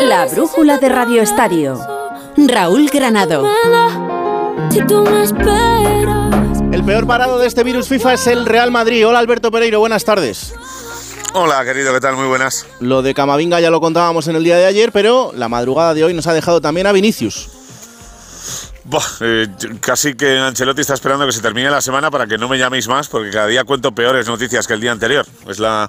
La 0.00 0.26
brújula 0.32 0.78
de 0.78 0.88
Radio 0.88 1.22
Estadio. 1.22 1.78
Raúl 2.36 2.88
Granado. 2.92 3.44
El 6.72 6.84
peor 6.84 7.06
parado 7.06 7.38
de 7.38 7.46
este 7.46 7.62
virus 7.62 7.88
FIFA 7.88 8.14
es 8.14 8.26
el 8.26 8.46
Real 8.46 8.70
Madrid. 8.70 9.06
Hola 9.06 9.18
Alberto 9.18 9.50
Pereiro, 9.50 9.80
buenas 9.80 10.04
tardes. 10.04 10.54
Hola, 11.34 11.64
querido, 11.64 11.92
¿qué 11.92 12.00
tal? 12.00 12.16
Muy 12.16 12.26
buenas. 12.26 12.64
Lo 12.80 13.02
de 13.02 13.12
Camavinga 13.12 13.60
ya 13.60 13.70
lo 13.70 13.80
contábamos 13.80 14.28
en 14.28 14.36
el 14.36 14.44
día 14.44 14.56
de 14.56 14.66
ayer, 14.66 14.92
pero 14.92 15.32
la 15.34 15.48
madrugada 15.48 15.92
de 15.92 16.04
hoy 16.04 16.14
nos 16.14 16.26
ha 16.26 16.32
dejado 16.32 16.60
también 16.60 16.86
a 16.86 16.92
Vinicius. 16.92 17.48
Eh, 19.20 19.48
casi 19.80 20.14
que 20.14 20.38
Ancelotti 20.38 20.82
está 20.82 20.94
esperando 20.94 21.24
que 21.24 21.32
se 21.32 21.40
termine 21.40 21.70
la 21.70 21.80
semana 21.80 22.10
para 22.10 22.26
que 22.26 22.36
no 22.36 22.48
me 22.48 22.58
llaméis 22.58 22.86
más, 22.86 23.08
porque 23.08 23.30
cada 23.30 23.46
día 23.46 23.64
cuento 23.64 23.92
peores 23.92 24.26
noticias 24.26 24.66
que 24.66 24.74
el 24.74 24.80
día 24.80 24.92
anterior. 24.92 25.26
Es 25.48 25.58
la 25.58 25.88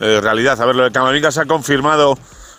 eh, 0.00 0.20
realidad. 0.20 0.60
A 0.60 0.66
ver, 0.66 0.74
lo 0.74 0.84
de 0.84 0.90
Camavinga 0.90 1.30
se 1.30 1.40
ha 1.40 1.46
confirmado 1.46 2.18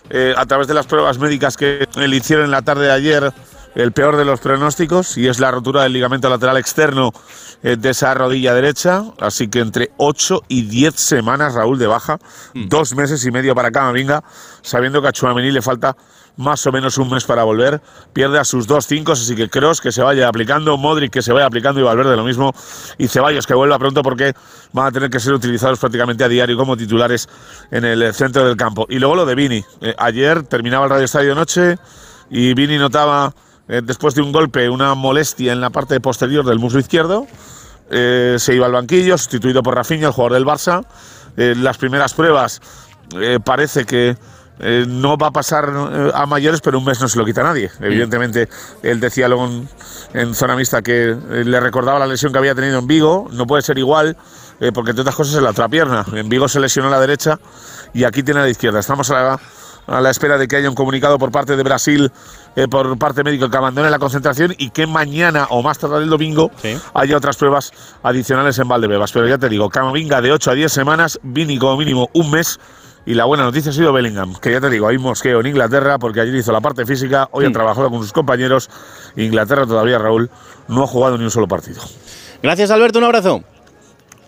eh, 0.09 0.33
a 0.37 0.45
través 0.45 0.67
de 0.67 0.73
las 0.73 0.87
pruebas 0.87 1.17
médicas 1.17 1.57
que 1.57 1.87
le 1.95 2.15
hicieron 2.15 2.45
en 2.45 2.51
la 2.51 2.61
tarde 2.61 2.85
de 2.85 2.91
ayer 2.91 3.33
el 3.75 3.91
peor 3.91 4.17
de 4.17 4.25
los 4.25 4.39
pronósticos 4.39 5.17
y 5.17 5.27
es 5.27 5.39
la 5.39 5.49
rotura 5.49 5.83
del 5.83 5.93
ligamento 5.93 6.29
lateral 6.29 6.57
externo 6.57 7.11
de 7.63 7.89
esa 7.89 8.13
rodilla 8.13 8.53
derecha. 8.53 9.03
Así 9.19 9.47
que 9.47 9.59
entre 9.59 9.89
8 9.97 10.43
y 10.47 10.63
10 10.63 10.95
semanas, 10.95 11.55
Raúl, 11.55 11.79
de 11.79 11.87
baja, 11.87 12.19
dos 12.53 12.93
meses 12.93 13.25
y 13.25 13.31
medio 13.31 13.55
para 13.55 13.71
Camavinga, 13.71 14.23
sabiendo 14.61 15.01
que 15.01 15.07
a 15.07 15.11
Chouameni 15.11 15.49
le 15.49 15.63
falta 15.63 15.97
más 16.37 16.65
o 16.65 16.71
menos 16.71 16.97
un 16.97 17.09
mes 17.09 17.23
para 17.25 17.43
volver. 17.43 17.81
Pierde 18.13 18.39
a 18.39 18.43
sus 18.43 18.67
dos 18.67 18.87
cinco, 18.87 19.11
así 19.11 19.35
que 19.35 19.49
Cross 19.49 19.81
que 19.81 19.91
se 19.91 20.01
vaya 20.01 20.27
aplicando, 20.27 20.77
Modric 20.77 21.11
que 21.11 21.21
se 21.21 21.31
vaya 21.31 21.45
aplicando 21.45 21.79
y 21.79 21.83
Valverde 21.83 22.15
lo 22.15 22.23
mismo. 22.23 22.53
Y 22.97 23.07
Ceballos 23.07 23.45
que 23.45 23.53
vuelva 23.53 23.77
pronto 23.79 24.01
porque 24.01 24.33
van 24.71 24.87
a 24.87 24.91
tener 24.91 25.09
que 25.09 25.19
ser 25.19 25.33
utilizados 25.33 25.79
prácticamente 25.79 26.23
a 26.23 26.27
diario 26.27 26.57
como 26.57 26.75
titulares 26.75 27.29
en 27.71 27.85
el 27.85 28.13
centro 28.13 28.45
del 28.45 28.57
campo. 28.57 28.85
Y 28.89 28.99
luego 28.99 29.15
lo 29.15 29.25
de 29.25 29.35
Vini. 29.35 29.63
Eh, 29.81 29.95
ayer 29.97 30.43
terminaba 30.43 30.85
el 30.85 30.91
Radio 30.91 31.05
Estadio 31.05 31.35
Noche 31.35 31.77
y 32.29 32.53
Vini 32.53 32.77
notaba, 32.77 33.33
eh, 33.67 33.81
después 33.83 34.15
de 34.15 34.21
un 34.21 34.31
golpe, 34.31 34.69
una 34.69 34.95
molestia 34.95 35.53
en 35.53 35.61
la 35.61 35.69
parte 35.69 35.99
posterior 35.99 36.45
del 36.45 36.59
muslo 36.59 36.79
izquierdo. 36.79 37.27
Eh, 37.91 38.37
se 38.39 38.55
iba 38.55 38.65
al 38.65 38.71
banquillo, 38.71 39.17
sustituido 39.17 39.61
por 39.61 39.75
Rafinha, 39.75 40.07
el 40.07 40.13
jugador 40.13 40.33
del 40.33 40.45
Barça. 40.45 40.85
Las 41.35 41.79
primeras 41.79 42.13
pruebas 42.13 42.61
parece 43.43 43.85
que 43.85 44.15
eh, 44.59 44.85
no 44.87 45.17
va 45.17 45.27
a 45.27 45.31
pasar 45.31 45.71
eh, 45.73 46.11
a 46.13 46.25
mayores, 46.25 46.61
pero 46.61 46.77
un 46.77 46.85
mes 46.85 46.99
no 47.01 47.07
se 47.07 47.17
lo 47.17 47.25
quita 47.25 47.41
a 47.41 47.45
nadie. 47.45 47.71
Evidentemente, 47.79 48.49
él 48.81 48.99
decía 48.99 49.27
luego 49.27 49.45
en, 49.47 49.67
en 50.13 50.35
zona 50.35 50.55
mixta 50.55 50.81
que 50.81 51.09
eh, 51.09 51.43
le 51.45 51.59
recordaba 51.59 51.99
la 51.99 52.07
lesión 52.07 52.31
que 52.31 52.37
había 52.37 52.55
tenido 52.55 52.79
en 52.79 52.87
Vigo. 52.87 53.27
No 53.31 53.47
puede 53.47 53.61
ser 53.63 53.77
igual, 53.77 54.15
eh, 54.59 54.71
porque 54.71 54.91
entre 54.91 55.01
otras 55.01 55.15
cosas 55.15 55.35
es 55.35 55.41
la 55.41 55.49
otra 55.51 55.67
pierna. 55.69 56.05
En 56.13 56.29
Vigo 56.29 56.47
se 56.47 56.59
lesionó 56.59 56.89
la 56.89 56.99
derecha 56.99 57.39
y 57.93 58.03
aquí 58.03 58.23
tiene 58.23 58.41
la 58.41 58.49
izquierda. 58.49 58.79
Estamos 58.79 59.09
a 59.09 59.13
la, 59.21 59.39
a 59.87 60.01
la 60.01 60.09
espera 60.09 60.37
de 60.37 60.47
que 60.47 60.55
haya 60.55 60.69
un 60.69 60.75
comunicado 60.75 61.17
por 61.17 61.31
parte 61.31 61.55
de 61.55 61.63
Brasil, 61.63 62.11
eh, 62.55 62.67
por 62.67 62.97
parte 62.97 63.23
médico, 63.23 63.49
que 63.49 63.57
abandone 63.57 63.89
la 63.89 63.99
concentración 63.99 64.53
y 64.57 64.69
que 64.69 64.85
mañana 64.87 65.47
o 65.49 65.63
más 65.63 65.79
tarde 65.79 66.03
el 66.03 66.09
domingo 66.09 66.51
haya 66.93 67.17
otras 67.17 67.37
pruebas 67.37 67.71
adicionales 68.03 68.59
en 68.59 68.67
Valdebebas. 68.67 69.11
Pero 69.11 69.27
ya 69.27 69.37
te 69.37 69.49
digo, 69.49 69.69
Camavinga 69.69 70.21
de 70.21 70.31
8 70.31 70.51
a 70.51 70.53
10 70.53 70.71
semanas, 70.71 71.19
Vini 71.23 71.57
como 71.57 71.77
mínimo 71.77 72.09
un 72.13 72.29
mes. 72.31 72.59
Y 73.05 73.15
la 73.15 73.25
buena 73.25 73.43
noticia 73.43 73.71
ha 73.71 73.73
sido 73.73 73.91
Bellingham, 73.91 74.35
que 74.35 74.51
ya 74.51 74.61
te 74.61 74.69
digo, 74.69 74.87
hay 74.87 74.97
mosqueo 74.97 75.41
en 75.41 75.47
Inglaterra 75.47 75.99
porque 75.99 76.21
ayer 76.21 76.35
hizo 76.35 76.53
la 76.53 76.61
parte 76.61 76.85
física, 76.85 77.27
hoy 77.31 77.45
ha 77.45 77.51
trabajado 77.51 77.89
con 77.89 78.01
sus 78.01 78.13
compañeros. 78.13 78.69
Inglaterra 79.17 79.65
todavía, 79.65 79.97
Raúl, 79.97 80.29
no 80.69 80.83
ha 80.83 80.87
jugado 80.87 81.17
ni 81.17 81.25
un 81.25 81.31
solo 81.31 81.47
partido. 81.47 81.81
Gracias, 82.41 82.71
Alberto. 82.71 82.99
Un 82.99 83.05
abrazo. 83.05 83.43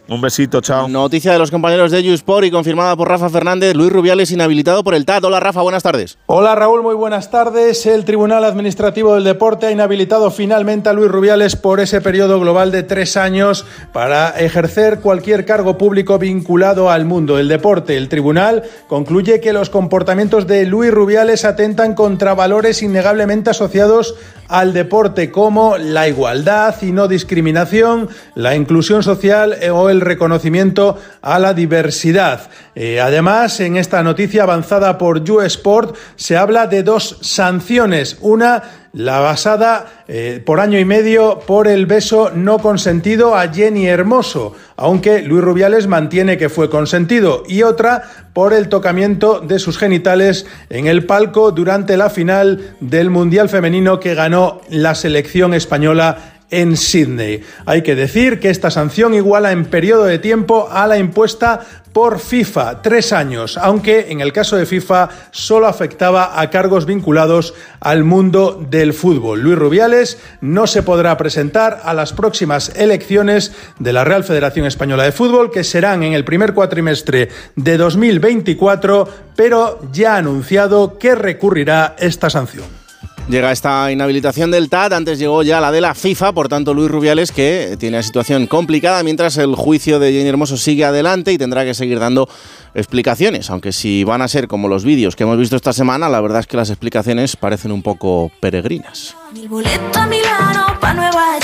Un 0.07 0.21
besito, 0.21 0.61
chao. 0.61 0.87
Noticia 0.87 1.31
de 1.31 1.39
los 1.39 1.49
compañeros 1.49 1.89
de 1.89 2.13
Sport 2.13 2.45
y 2.45 2.51
confirmada 2.51 2.95
por 2.95 3.09
Rafa 3.09 3.27
Fernández, 3.27 3.75
Luis 3.75 3.91
Rubiales 3.91 4.29
inhabilitado 4.29 4.83
por 4.83 4.93
el 4.93 5.03
TAT. 5.03 5.23
Hola 5.23 5.39
Rafa, 5.39 5.63
buenas 5.63 5.81
tardes. 5.81 6.19
Hola 6.27 6.53
Raúl, 6.53 6.83
muy 6.83 6.93
buenas 6.93 7.31
tardes. 7.31 7.87
El 7.87 8.05
Tribunal 8.05 8.45
Administrativo 8.45 9.15
del 9.15 9.23
Deporte 9.23 9.65
ha 9.65 9.71
inhabilitado 9.71 10.29
finalmente 10.29 10.89
a 10.89 10.93
Luis 10.93 11.09
Rubiales 11.09 11.55
por 11.55 11.79
ese 11.79 12.01
periodo 12.01 12.39
global 12.39 12.71
de 12.71 12.83
tres 12.83 13.17
años 13.17 13.65
para 13.93 14.29
ejercer 14.29 14.99
cualquier 14.99 15.43
cargo 15.43 15.75
público 15.79 16.19
vinculado 16.19 16.91
al 16.91 17.05
mundo 17.05 17.37
del 17.37 17.47
deporte. 17.47 17.97
El 17.97 18.07
tribunal 18.07 18.61
concluye 18.87 19.41
que 19.41 19.53
los 19.53 19.71
comportamientos 19.71 20.45
de 20.45 20.67
Luis 20.67 20.91
Rubiales 20.91 21.45
atentan 21.45 21.95
contra 21.95 22.35
valores 22.35 22.83
innegablemente 22.83 23.49
asociados 23.49 24.13
al 24.47 24.73
deporte 24.73 25.31
como 25.31 25.77
la 25.77 26.07
igualdad 26.07 26.75
y 26.83 26.91
no 26.91 27.07
discriminación, 27.07 28.09
la 28.35 28.55
inclusión 28.55 29.01
social 29.01 29.57
o 29.73 29.89
el 29.89 29.94
reconocimiento 30.01 30.97
a 31.21 31.39
la 31.39 31.53
diversidad. 31.53 32.49
Eh, 32.75 32.99
además, 32.99 33.59
en 33.59 33.77
esta 33.77 34.03
noticia 34.03 34.43
avanzada 34.43 34.97
por 34.97 35.23
Sport 35.45 35.95
se 36.15 36.37
habla 36.37 36.67
de 36.67 36.83
dos 36.83 37.17
sanciones. 37.21 38.17
Una 38.21 38.63
la 38.95 39.19
basada 39.19 40.05
eh, 40.07 40.41
por 40.45 40.61
año 40.61 40.79
y 40.79 40.85
medio 40.85 41.39
por 41.45 41.67
el 41.67 41.85
beso 41.85 42.31
no 42.33 42.59
consentido 42.59 43.35
a 43.35 43.49
Jenny 43.49 43.87
Hermoso, 43.87 44.55
aunque 44.77 45.21
Luis 45.21 45.43
Rubiales 45.43 45.87
mantiene 45.87 46.37
que 46.37 46.47
fue 46.47 46.69
consentido, 46.69 47.43
y 47.45 47.63
otra 47.63 48.03
por 48.31 48.53
el 48.53 48.69
tocamiento 48.69 49.41
de 49.41 49.59
sus 49.59 49.77
genitales 49.77 50.45
en 50.69 50.87
el 50.87 51.05
palco 51.05 51.51
durante 51.51 51.97
la 51.97 52.09
final 52.09 52.75
del 52.79 53.09
Mundial 53.09 53.49
Femenino 53.49 53.99
que 53.99 54.15
ganó 54.15 54.61
la 54.69 54.95
selección 54.95 55.53
española 55.53 56.34
en 56.49 56.77
Sydney. 56.77 57.41
Hay 57.65 57.81
que 57.81 57.95
decir 57.95 58.39
que 58.39 58.49
esta 58.49 58.71
sanción 58.71 59.13
iguala 59.13 59.51
en 59.51 59.65
periodo 59.65 60.05
de 60.05 60.19
tiempo 60.19 60.69
a 60.71 60.87
la 60.87 60.97
impuesta 60.97 61.61
por 61.95 62.19
FIFA, 62.19 62.81
tres 62.81 63.13
años, 63.13 63.57
aunque 63.57 64.11
en 64.11 64.19
el 64.19 64.33
caso 64.33 64.57
de 64.57 64.65
FIFA 64.65 65.07
solo 65.31 65.65
afectaba 65.65 66.41
a 66.41 66.49
cargos 66.49 66.85
vinculados 66.85 67.53
al 67.79 68.03
mundo 68.03 68.61
del 68.69 68.93
fútbol. 68.93 69.39
Luis 69.39 69.57
Rubiales 69.57 70.19
no 70.41 70.67
se 70.67 70.83
podrá 70.83 71.15
presentar 71.15 71.79
a 71.85 71.93
las 71.93 72.11
próximas 72.11 72.73
elecciones 72.75 73.53
de 73.79 73.93
la 73.93 74.03
Real 74.03 74.25
Federación 74.25 74.65
Española 74.65 75.03
de 75.03 75.13
Fútbol, 75.13 75.51
que 75.51 75.63
serán 75.63 76.03
en 76.03 76.11
el 76.11 76.25
primer 76.25 76.53
cuatrimestre 76.53 77.29
de 77.55 77.77
2024, 77.77 79.07
pero 79.37 79.79
ya 79.93 80.15
ha 80.15 80.17
anunciado 80.17 80.97
que 80.97 81.15
recurrirá 81.15 81.95
esta 81.97 82.29
sanción. 82.29 82.84
Llega 83.27 83.51
esta 83.51 83.91
inhabilitación 83.91 84.51
del 84.51 84.69
TAT, 84.69 84.93
antes 84.93 85.17
llegó 85.17 85.41
ya 85.41 85.59
la 85.59 85.71
de 85.71 85.81
la 85.81 85.95
FIFA, 85.95 86.31
por 86.33 86.47
tanto 86.47 86.75
Luis 86.75 86.91
Rubiales 86.91 87.31
que 87.31 87.75
tiene 87.79 87.97
una 87.97 88.03
situación 88.03 88.45
complicada 88.45 89.01
mientras 89.01 89.37
el 89.37 89.55
juicio 89.55 89.97
de 89.97 90.11
Jenny 90.11 90.29
Hermoso 90.29 90.57
sigue 90.57 90.85
adelante 90.85 91.33
y 91.33 91.39
tendrá 91.39 91.65
que 91.65 91.73
seguir 91.73 91.99
dando 91.99 92.29
explicaciones, 92.75 93.49
aunque 93.49 93.71
si 93.71 94.03
van 94.03 94.21
a 94.21 94.27
ser 94.27 94.47
como 94.47 94.67
los 94.67 94.83
vídeos 94.83 95.15
que 95.15 95.23
hemos 95.23 95.39
visto 95.39 95.55
esta 95.55 95.73
semana, 95.73 96.07
la 96.07 96.21
verdad 96.21 96.41
es 96.41 96.47
que 96.47 96.55
las 96.55 96.69
explicaciones 96.69 97.35
parecen 97.35 97.71
un 97.71 97.81
poco 97.81 98.31
peregrinas. 98.39 99.15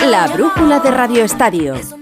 La 0.08 0.28
brújula 0.28 0.80
de 0.82 0.92
Radio 0.92 1.24
Estadio. 1.24 2.00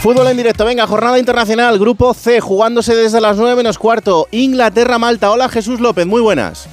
Fútbol 0.00 0.28
en 0.28 0.36
directo, 0.38 0.64
venga, 0.64 0.86
jornada 0.86 1.18
internacional, 1.18 1.78
grupo 1.78 2.14
C, 2.14 2.40
jugándose 2.40 2.94
desde 2.94 3.20
las 3.20 3.36
9 3.36 3.54
menos 3.54 3.76
cuarto, 3.76 4.28
Inglaterra-Malta. 4.30 5.30
Hola 5.30 5.50
Jesús 5.50 5.78
López, 5.78 6.06
muy 6.06 6.22
buenas. 6.22 6.70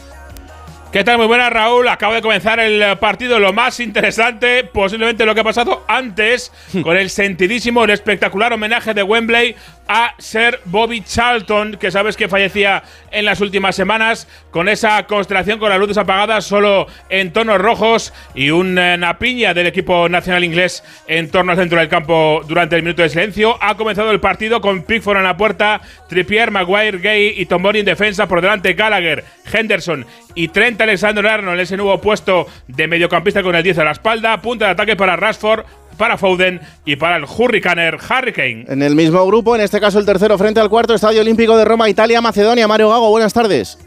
¿Qué 0.94 1.04
tal? 1.04 1.18
Muy 1.18 1.28
buenas, 1.28 1.52
Raúl. 1.52 1.90
Acaba 1.90 2.16
de 2.16 2.22
comenzar 2.22 2.62
el 2.62 2.98
partido. 2.98 3.38
Lo 3.40 3.52
más 3.52 3.82
interesante, 3.82 4.64
posiblemente 4.64 5.26
lo 5.26 5.36
que 5.36 5.42
ha 5.42 5.44
pasado 5.44 5.84
antes, 5.90 6.54
con 6.82 6.96
el 6.96 7.10
sentidísimo, 7.10 7.84
el 7.84 7.90
espectacular 7.90 8.54
homenaje 8.54 8.94
de 8.94 9.04
Wembley 9.04 9.58
a 9.88 10.14
Sir 10.18 10.60
Bobby 10.66 11.02
Charlton, 11.02 11.78
que 11.78 11.92
sabes 11.92 12.18
que 12.18 12.28
fallecía 12.28 12.84
en 13.12 13.26
las 13.26 13.42
últimas 13.42 13.76
semanas, 13.76 14.28
con 14.52 14.70
esa 14.70 15.06
constelación 15.08 15.60
con 15.60 15.70
las 15.70 15.80
luces 15.80 15.98
apagadas, 15.98 16.46
solo 16.46 16.88
en 17.10 17.32
tonos 17.34 17.60
rojos 17.60 18.14
y 18.36 18.50
una 18.50 19.18
piña 19.20 19.54
del 19.54 19.68
equipo 19.68 20.10
nacional 20.10 20.44
inglés 20.44 20.84
en 21.08 21.30
torno 21.30 21.52
al 21.52 21.58
centro 21.58 21.80
del 21.80 21.90
campo 21.90 22.42
durante 22.48 22.76
el 22.76 22.84
minuto 22.84 23.02
de 23.02 23.10
silencio. 23.10 23.58
Ha 23.62 23.76
comenzado 23.76 24.12
el 24.12 24.20
partido 24.20 24.62
con 24.62 24.84
Pickford 24.84 25.18
en 25.18 25.24
la 25.24 25.38
puerta, 25.38 25.82
Trippier, 26.10 26.52
Maguire, 26.52 26.98
Gay 27.00 27.34
y 27.38 27.46
Tombori 27.46 27.80
en 27.80 27.86
defensa, 27.86 28.28
por 28.28 28.42
delante 28.42 28.74
Gallagher, 28.74 29.24
Henderson 29.52 30.06
y 30.36 30.50
Trent 30.50 30.80
Alexander-Arnold, 30.80 31.60
ese 31.60 31.78
nuevo 31.78 32.00
puesto 32.02 32.48
de 32.68 32.88
mediocampista 32.88 33.42
con 33.44 33.56
el 33.56 33.64
10 33.64 33.80
a 33.80 33.84
la 33.86 33.92
espalda, 33.92 34.42
punta 34.42 34.66
de 34.66 34.72
ataque 34.72 34.96
para 34.96 35.16
Rashford, 35.16 35.66
para 35.98 36.18
Foden 36.18 36.62
y 36.86 36.96
para 36.96 37.18
el 37.18 37.26
Hurricaner 37.26 37.96
Hurricane. 37.96 38.66
En 38.68 38.82
el 38.82 38.96
mismo 38.96 39.26
grupo, 39.26 39.56
en 39.56 39.62
este 39.62 39.80
caso 39.80 40.00
el 40.00 40.06
tercero 40.06 40.38
frente 40.38 40.60
al 40.60 40.70
cuarto 40.70 40.94
Estadio 40.94 41.22
Olímpico 41.22 41.58
de 41.58 41.66
Roma, 41.66 41.90
Italia, 41.90 42.22
Macedonia. 42.22 42.68
Mario 42.68 42.90
Gago, 42.90 43.10
buenas 43.10 43.34
tardes. 43.34 43.78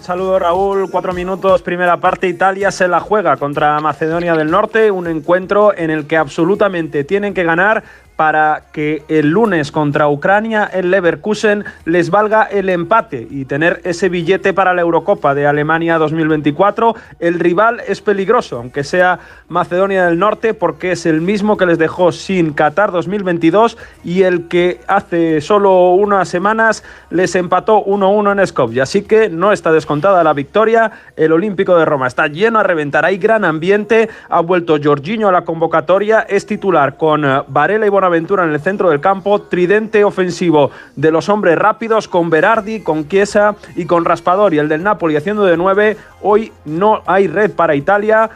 Saludos 0.00 0.42
Raúl, 0.42 0.90
cuatro 0.90 1.12
minutos, 1.12 1.62
primera 1.62 1.96
parte, 1.98 2.26
Italia 2.26 2.72
se 2.72 2.88
la 2.88 2.98
juega 2.98 3.36
contra 3.36 3.78
Macedonia 3.78 4.34
del 4.34 4.50
Norte, 4.50 4.90
un 4.90 5.06
encuentro 5.06 5.72
en 5.76 5.90
el 5.90 6.08
que 6.08 6.16
absolutamente 6.16 7.04
tienen 7.04 7.34
que 7.34 7.44
ganar 7.44 7.84
para 8.16 8.64
que 8.72 9.02
el 9.08 9.30
lunes 9.30 9.72
contra 9.72 10.08
Ucrania 10.08 10.68
el 10.72 10.90
Leverkusen 10.90 11.64
les 11.84 12.10
valga 12.10 12.44
el 12.44 12.68
empate 12.68 13.26
y 13.30 13.44
tener 13.44 13.80
ese 13.84 14.08
billete 14.08 14.52
para 14.52 14.74
la 14.74 14.82
Eurocopa 14.82 15.34
de 15.34 15.46
Alemania 15.46 15.98
2024. 15.98 16.94
El 17.18 17.40
rival 17.40 17.80
es 17.86 18.00
peligroso, 18.00 18.58
aunque 18.58 18.84
sea 18.84 19.18
Macedonia 19.48 20.06
del 20.06 20.18
Norte, 20.18 20.54
porque 20.54 20.92
es 20.92 21.06
el 21.06 21.20
mismo 21.20 21.56
que 21.56 21.66
les 21.66 21.78
dejó 21.78 22.12
sin 22.12 22.52
Qatar 22.52 22.92
2022 22.92 23.78
y 24.04 24.22
el 24.22 24.48
que 24.48 24.80
hace 24.86 25.40
solo 25.40 25.90
unas 25.92 26.28
semanas 26.28 26.84
les 27.10 27.34
empató 27.34 27.84
1-1 27.84 28.32
en 28.40 28.46
Skopje. 28.46 28.80
Así 28.80 29.02
que 29.02 29.28
no 29.28 29.52
está 29.52 29.72
descontada 29.72 30.24
la 30.24 30.32
victoria. 30.32 30.92
El 31.16 31.32
Olímpico 31.32 31.76
de 31.76 31.84
Roma 31.84 32.06
está 32.06 32.26
lleno 32.26 32.58
a 32.58 32.62
reventar. 32.62 33.04
Hay 33.04 33.18
gran 33.18 33.44
ambiente. 33.44 34.08
Ha 34.28 34.40
vuelto 34.40 34.78
Jorginho 34.82 35.28
a 35.28 35.32
la 35.32 35.42
convocatoria. 35.44 36.20
Es 36.20 36.46
titular 36.46 36.96
con 36.96 37.24
eh, 37.24 37.42
Varela 37.48 37.86
y 37.86 37.88
Bonaventura 38.02 38.42
en 38.44 38.50
el 38.50 38.60
centro 38.60 38.90
del 38.90 39.00
campo. 39.00 39.42
Tridente 39.42 40.02
ofensivo 40.02 40.72
de 40.96 41.12
los 41.12 41.28
hombres 41.28 41.56
rápidos 41.56 42.08
con 42.08 42.30
Berardi, 42.30 42.80
con 42.80 43.06
Chiesa 43.06 43.54
y 43.76 43.84
con 43.84 44.04
Raspadori. 44.04 44.58
El 44.58 44.68
del 44.68 44.82
Napoli 44.82 45.14
haciendo 45.14 45.44
de 45.44 45.56
nueve. 45.56 45.96
Hoy 46.20 46.52
no 46.64 47.02
hay 47.06 47.28
red 47.28 47.52
para 47.52 47.76
Italia. 47.76 48.28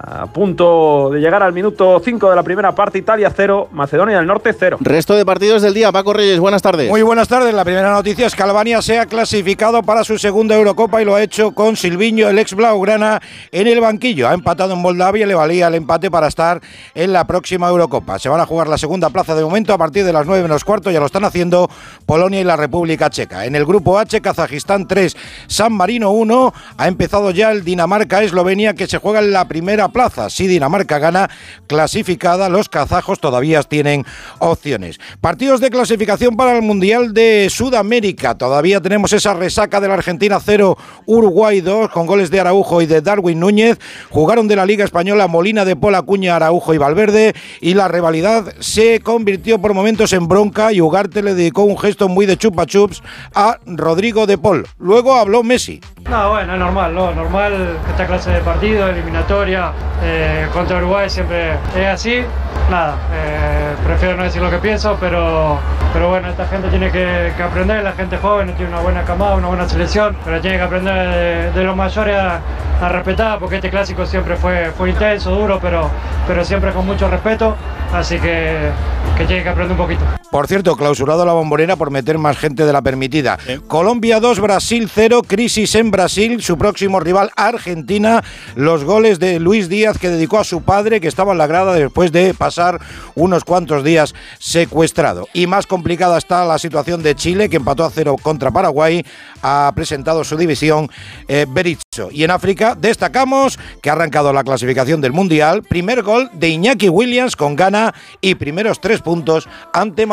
A 0.00 0.26
punto 0.26 1.10
de 1.10 1.18
llegar 1.18 1.42
al 1.42 1.52
minuto 1.52 2.00
5 2.04 2.30
de 2.30 2.36
la 2.36 2.44
primera 2.44 2.72
parte, 2.72 2.98
Italia 2.98 3.32
0, 3.34 3.70
Macedonia 3.72 4.18
del 4.18 4.28
Norte 4.28 4.54
0. 4.56 4.76
Resto 4.78 5.16
de 5.16 5.26
partidos 5.26 5.60
del 5.60 5.74
día, 5.74 5.90
Paco 5.90 6.12
Reyes, 6.12 6.38
buenas 6.38 6.62
tardes. 6.62 6.88
Muy 6.88 7.02
buenas 7.02 7.26
tardes, 7.26 7.52
la 7.52 7.64
primera 7.64 7.92
noticia 7.92 8.28
es 8.28 8.36
que 8.36 8.42
Albania 8.44 8.80
se 8.80 9.00
ha 9.00 9.06
clasificado 9.06 9.82
para 9.82 10.04
su 10.04 10.16
segunda 10.16 10.54
Eurocopa 10.54 11.02
y 11.02 11.04
lo 11.04 11.16
ha 11.16 11.22
hecho 11.24 11.50
con 11.50 11.74
Silviño, 11.74 12.28
el 12.28 12.38
ex 12.38 12.54
Blaugrana, 12.54 13.20
en 13.50 13.66
el 13.66 13.80
banquillo. 13.80 14.28
Ha 14.28 14.34
empatado 14.34 14.74
en 14.74 14.78
Moldavia 14.78 15.24
y 15.24 15.28
le 15.28 15.34
valía 15.34 15.66
el 15.66 15.74
empate 15.74 16.12
para 16.12 16.28
estar 16.28 16.60
en 16.94 17.12
la 17.12 17.26
próxima 17.26 17.68
Eurocopa. 17.68 18.20
Se 18.20 18.28
van 18.28 18.40
a 18.40 18.46
jugar 18.46 18.68
la 18.68 18.78
segunda 18.78 19.10
plaza 19.10 19.34
de 19.34 19.42
momento 19.42 19.72
a 19.72 19.78
partir 19.78 20.04
de 20.04 20.12
las 20.12 20.24
9 20.26 20.44
menos 20.44 20.64
cuarto, 20.64 20.92
ya 20.92 21.00
lo 21.00 21.06
están 21.06 21.24
haciendo 21.24 21.68
Polonia 22.06 22.40
y 22.40 22.44
la 22.44 22.54
República 22.54 23.10
Checa. 23.10 23.46
En 23.46 23.56
el 23.56 23.66
grupo 23.66 23.98
H, 23.98 24.20
Kazajistán 24.20 24.86
3, 24.86 25.16
San 25.48 25.72
Marino 25.72 26.12
1, 26.12 26.54
ha 26.76 26.86
empezado 26.86 27.32
ya 27.32 27.50
el 27.50 27.64
Dinamarca-Eslovenia 27.64 28.74
que 28.74 28.86
se 28.86 28.98
juega 28.98 29.18
en 29.18 29.32
la 29.32 29.48
primera 29.48 29.87
plaza. 29.92 30.30
Si 30.30 30.46
Dinamarca 30.46 30.98
gana, 30.98 31.30
clasificada, 31.66 32.48
los 32.48 32.68
kazajos 32.68 33.20
todavía 33.20 33.62
tienen 33.62 34.04
opciones. 34.38 34.98
Partidos 35.20 35.60
de 35.60 35.70
clasificación 35.70 36.36
para 36.36 36.56
el 36.56 36.62
Mundial 36.62 37.14
de 37.14 37.48
Sudamérica. 37.50 38.36
Todavía 38.36 38.80
tenemos 38.80 39.12
esa 39.12 39.34
resaca 39.34 39.80
de 39.80 39.88
la 39.88 39.94
Argentina 39.94 40.38
0, 40.44 40.76
Uruguay 41.06 41.60
2, 41.60 41.90
con 41.90 42.06
goles 42.06 42.30
de 42.30 42.40
Araujo 42.40 42.82
y 42.82 42.86
de 42.86 43.00
Darwin 43.00 43.40
Núñez. 43.40 43.78
Jugaron 44.10 44.48
de 44.48 44.56
la 44.56 44.66
Liga 44.66 44.84
Española 44.84 45.28
Molina 45.28 45.64
de 45.64 45.76
Pola, 45.76 46.02
Cuña, 46.02 46.36
Araujo 46.36 46.74
y 46.74 46.78
Valverde. 46.78 47.34
Y 47.60 47.74
la 47.74 47.88
rivalidad 47.88 48.54
se 48.60 49.00
convirtió 49.00 49.60
por 49.60 49.74
momentos 49.74 50.12
en 50.12 50.28
bronca 50.28 50.72
y 50.72 50.80
Ugarte 50.80 51.22
le 51.22 51.34
dedicó 51.34 51.62
un 51.62 51.78
gesto 51.78 52.08
muy 52.08 52.26
de 52.26 52.36
chupa 52.36 52.66
chups 52.66 53.02
a 53.34 53.58
Rodrigo 53.66 54.26
de 54.26 54.38
Paul. 54.38 54.66
Luego 54.78 55.14
habló 55.14 55.42
Messi. 55.42 55.80
No, 56.08 56.30
bueno, 56.30 56.54
es 56.54 56.58
normal, 56.58 56.94
¿no? 56.94 57.12
Normal 57.12 57.76
esta 57.90 58.06
clase 58.06 58.30
de 58.30 58.40
partido, 58.40 58.88
eliminatoria, 58.88 59.72
eh, 60.02 60.46
contra 60.52 60.78
Uruguay 60.78 61.08
siempre 61.10 61.52
es 61.76 61.86
así. 61.86 62.24
Nada, 62.70 62.96
eh, 63.12 63.74
prefiero 63.84 64.16
no 64.16 64.24
decir 64.24 64.42
lo 64.42 64.50
que 64.50 64.58
pienso, 64.58 64.96
pero, 65.00 65.58
pero 65.92 66.08
bueno, 66.10 66.28
esta 66.28 66.46
gente 66.46 66.68
tiene 66.68 66.90
que, 66.90 67.32
aprender, 67.42 67.82
la 67.82 67.92
gente 67.92 68.18
joven 68.18 68.54
tiene 68.54 68.72
una 68.72 68.80
buena 68.80 69.02
camada, 69.04 69.36
una 69.36 69.48
buena 69.48 69.68
selección, 69.68 70.16
pero 70.24 70.40
tiene 70.40 70.58
que 70.58 70.62
aprender 70.62 70.94
de, 70.94 71.50
de 71.52 71.64
los 71.64 71.74
mayores 71.74 72.16
a, 72.16 72.40
a 72.82 72.88
respetar, 72.90 73.38
porque 73.38 73.56
este 73.56 73.70
clásico 73.70 74.04
siempre 74.04 74.36
fue, 74.36 74.70
fue 74.76 74.90
intenso, 74.90 75.30
duro, 75.30 75.58
pero, 75.60 75.90
pero 76.26 76.44
siempre 76.44 76.72
con 76.72 76.84
mucho 76.84 77.08
respeto, 77.08 77.56
así 77.94 78.18
que, 78.18 78.70
que 79.16 79.24
tiene 79.24 79.42
que 79.42 79.48
aprender 79.48 79.72
un 79.72 79.78
poquito. 79.78 80.17
Por 80.30 80.46
cierto, 80.46 80.76
clausurado 80.76 81.24
la 81.24 81.32
bombonera 81.32 81.76
por 81.76 81.90
meter 81.90 82.18
más 82.18 82.36
gente 82.36 82.66
de 82.66 82.72
la 82.72 82.82
permitida. 82.82 83.38
Colombia 83.66 84.20
2, 84.20 84.40
Brasil 84.40 84.90
0, 84.94 85.22
crisis 85.26 85.74
en 85.74 85.90
Brasil, 85.90 86.42
su 86.42 86.58
próximo 86.58 87.00
rival 87.00 87.30
Argentina. 87.34 88.22
Los 88.54 88.84
goles 88.84 89.18
de 89.18 89.40
Luis 89.40 89.70
Díaz 89.70 89.96
que 89.98 90.10
dedicó 90.10 90.38
a 90.38 90.44
su 90.44 90.62
padre 90.62 91.00
que 91.00 91.08
estaba 91.08 91.32
en 91.32 91.38
la 91.38 91.46
grada 91.46 91.72
después 91.72 92.12
de 92.12 92.34
pasar 92.34 92.78
unos 93.14 93.44
cuantos 93.44 93.82
días 93.82 94.14
secuestrado. 94.38 95.28
Y 95.32 95.46
más 95.46 95.66
complicada 95.66 96.18
está 96.18 96.44
la 96.44 96.58
situación 96.58 97.02
de 97.02 97.14
Chile 97.14 97.48
que 97.48 97.56
empató 97.56 97.84
a 97.84 97.90
cero 97.90 98.16
contra 98.20 98.50
Paraguay. 98.50 99.04
Ha 99.40 99.72
presentado 99.74 100.24
su 100.24 100.36
división 100.36 100.90
eh, 101.26 101.46
Berizzo. 101.48 102.10
Y 102.10 102.24
en 102.24 102.32
África 102.32 102.76
destacamos 102.78 103.58
que 103.80 103.88
ha 103.88 103.94
arrancado 103.94 104.34
la 104.34 104.44
clasificación 104.44 105.00
del 105.00 105.12
Mundial. 105.12 105.62
Primer 105.62 106.02
gol 106.02 106.28
de 106.34 106.50
Iñaki 106.50 106.90
Williams 106.90 107.34
con 107.34 107.56
Ghana 107.56 107.94
y 108.20 108.34
primeros 108.34 108.78
tres 108.80 109.00
puntos 109.00 109.48
ante 109.72 110.06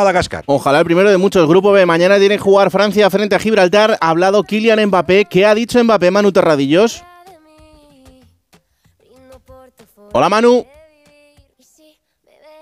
Ojalá 0.47 0.79
el 0.79 0.85
primero 0.85 1.09
de 1.09 1.17
muchos. 1.17 1.47
Grupo 1.47 1.71
B. 1.71 1.85
Mañana 1.85 2.17
tiene 2.17 2.35
que 2.35 2.41
jugar 2.41 2.71
Francia 2.71 3.09
frente 3.09 3.35
a 3.35 3.39
Gibraltar. 3.39 3.97
Ha 4.01 4.09
hablado 4.09 4.43
Kylian 4.43 4.85
Mbappé. 4.87 5.25
¿Qué 5.25 5.45
ha 5.45 5.55
dicho 5.55 5.83
Mbappé, 5.83 6.11
Manu 6.11 6.31
Terradillos? 6.31 7.03
Hola, 10.13 10.29
Manu. 10.29 10.65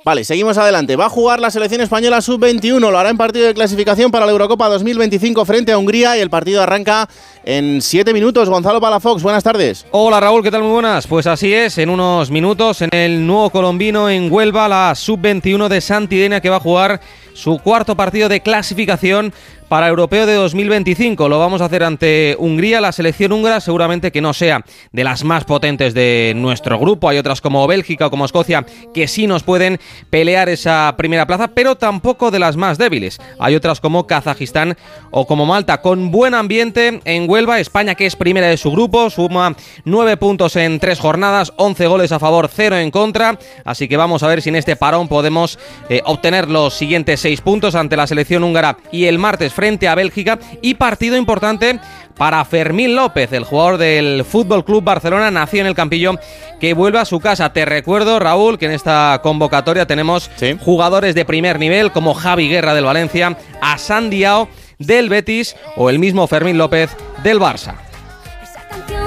Vale, 0.05 0.25
seguimos 0.25 0.57
adelante. 0.57 0.97
Va 0.97 1.05
a 1.05 1.09
jugar 1.09 1.39
la 1.39 1.49
selección 1.49 1.79
española 1.79 2.19
sub-21. 2.19 2.77
Lo 2.77 2.99
hará 2.99 3.09
en 3.09 3.15
partido 3.15 3.47
de 3.47 3.53
clasificación 3.53 4.11
para 4.11 4.25
la 4.25 4.33
Eurocopa 4.33 4.67
2025 4.67 5.45
frente 5.45 5.71
a 5.71 5.77
Hungría 5.77 6.17
y 6.17 6.19
el 6.19 6.29
partido 6.29 6.61
arranca 6.61 7.07
en 7.45 7.81
7 7.81 8.13
minutos. 8.13 8.49
Gonzalo 8.49 8.81
Palafox, 8.81 9.23
buenas 9.23 9.45
tardes. 9.45 9.85
Hola 9.91 10.19
Raúl, 10.19 10.43
¿qué 10.43 10.51
tal? 10.51 10.61
Muy 10.61 10.71
buenas. 10.71 11.07
Pues 11.07 11.25
así 11.25 11.53
es, 11.53 11.77
en 11.77 11.89
unos 11.89 12.31
minutos 12.31 12.81
en 12.81 12.89
el 12.91 13.25
nuevo 13.25 13.49
colombino 13.49 14.09
en 14.09 14.29
Huelva, 14.29 14.67
la 14.67 14.93
sub-21 14.93 15.69
de 15.69 15.79
Santidenia 15.79 16.41
que 16.41 16.49
va 16.49 16.57
a 16.57 16.59
jugar 16.59 16.99
su 17.33 17.59
cuarto 17.59 17.95
partido 17.95 18.27
de 18.27 18.41
clasificación 18.41 19.33
para 19.67 19.87
Europeo 19.87 20.25
de 20.25 20.33
2025. 20.33 21.29
Lo 21.29 21.39
vamos 21.39 21.61
a 21.61 21.65
hacer 21.65 21.83
ante 21.83 22.35
Hungría, 22.39 22.81
la 22.81 22.91
selección 22.91 23.31
húngara 23.31 23.59
seguramente 23.59 24.11
que 24.11 24.21
no 24.21 24.33
sea 24.33 24.63
de 24.91 25.03
las 25.03 25.23
más 25.23 25.45
potentes 25.45 25.93
de 25.93 26.33
nuestro 26.35 26.79
grupo. 26.79 27.09
Hay 27.09 27.17
otras 27.17 27.41
como 27.41 27.65
Bélgica 27.67 28.07
o 28.07 28.09
como 28.09 28.25
Escocia 28.25 28.65
que 28.93 29.07
sí 29.07 29.27
nos 29.27 29.43
pueden 29.43 29.79
pelear 30.09 30.49
esa 30.49 30.93
primera 30.97 31.25
plaza, 31.25 31.49
pero 31.49 31.75
tampoco 31.75 32.31
de 32.31 32.39
las 32.39 32.57
más 32.57 32.77
débiles. 32.77 33.19
Hay 33.39 33.55
otras 33.55 33.79
como 33.79 34.07
Kazajistán 34.07 34.77
o 35.11 35.27
como 35.27 35.45
Malta, 35.45 35.81
con 35.81 36.11
buen 36.11 36.33
ambiente 36.33 37.01
en 37.05 37.29
Huelva. 37.29 37.59
España 37.59 37.95
que 37.95 38.05
es 38.05 38.15
primera 38.15 38.47
de 38.47 38.57
su 38.57 38.71
grupo, 38.71 39.09
suma 39.09 39.55
nueve 39.85 40.17
puntos 40.17 40.55
en 40.55 40.79
tres 40.79 40.99
jornadas, 40.99 41.53
11 41.57 41.87
goles 41.87 42.11
a 42.11 42.19
favor, 42.19 42.49
cero 42.53 42.77
en 42.77 42.91
contra. 42.91 43.37
Así 43.65 43.87
que 43.87 43.97
vamos 43.97 44.23
a 44.23 44.27
ver 44.27 44.41
si 44.41 44.49
en 44.49 44.55
este 44.55 44.75
parón 44.75 45.07
podemos 45.07 45.59
eh, 45.89 46.01
obtener 46.05 46.49
los 46.49 46.73
siguientes 46.73 47.19
seis 47.19 47.41
puntos 47.41 47.75
ante 47.75 47.97
la 47.97 48.07
selección 48.07 48.43
húngara 48.43 48.77
y 48.91 49.05
el 49.05 49.19
martes 49.19 49.52
frente 49.53 49.87
a 49.87 49.95
Bélgica 49.95 50.39
y 50.61 50.73
partido 50.73 51.15
importante 51.15 51.79
para 52.17 52.43
Fermín 52.45 52.95
López, 52.95 53.31
el 53.33 53.43
jugador 53.43 53.77
del 53.77 54.23
Fútbol 54.25 54.65
Club 54.65 54.83
Barcelona, 54.83 55.31
nació 55.31 55.61
en 55.61 55.67
el 55.67 55.75
Campillo, 55.75 56.15
que 56.59 56.73
vuelve 56.73 56.99
a 56.99 57.05
su 57.05 57.19
casa. 57.19 57.53
Te 57.53 57.65
recuerdo, 57.65 58.19
Raúl, 58.19 58.57
que 58.57 58.65
en 58.65 58.71
esta 58.71 59.19
convocatoria 59.23 59.87
tenemos 59.87 60.29
jugadores 60.59 61.15
de 61.15 61.25
primer 61.25 61.59
nivel 61.59 61.91
como 61.91 62.13
Javi 62.13 62.49
Guerra 62.49 62.73
del 62.73 62.85
Valencia, 62.85 63.37
a 63.61 63.77
Sandiao 63.77 64.47
del 64.77 65.09
Betis 65.09 65.55
o 65.75 65.89
el 65.89 65.99
mismo 65.99 66.27
Fermín 66.27 66.57
López 66.57 66.91
del 67.23 67.39
Barça. 67.39 67.75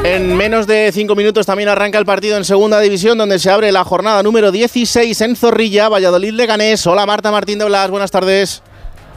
En 0.05 0.37
menos 0.37 0.67
de 0.67 0.91
cinco 0.93 1.17
minutos 1.17 1.47
también 1.47 1.69
arranca 1.69 1.99
el 1.99 2.07
partido 2.07 2.37
en 2.37 2.45
segunda 2.45 2.81
división, 2.81 3.19
donde 3.19 3.39
se 3.39 3.51
abre 3.51 3.73
la 3.73 3.85
jornada 3.85 4.23
número 4.23 4.53
16 4.53 5.21
en 5.21 5.37
Zorrilla, 5.37 5.89
Valladolid 5.89 6.33
Leganés. 6.33 6.87
Hola 6.87 7.07
Marta 7.07 7.33
Martín 7.33 7.59
de 7.59 7.65
Blas, 7.65 7.91
buenas 7.91 8.11
tardes. 8.11 8.63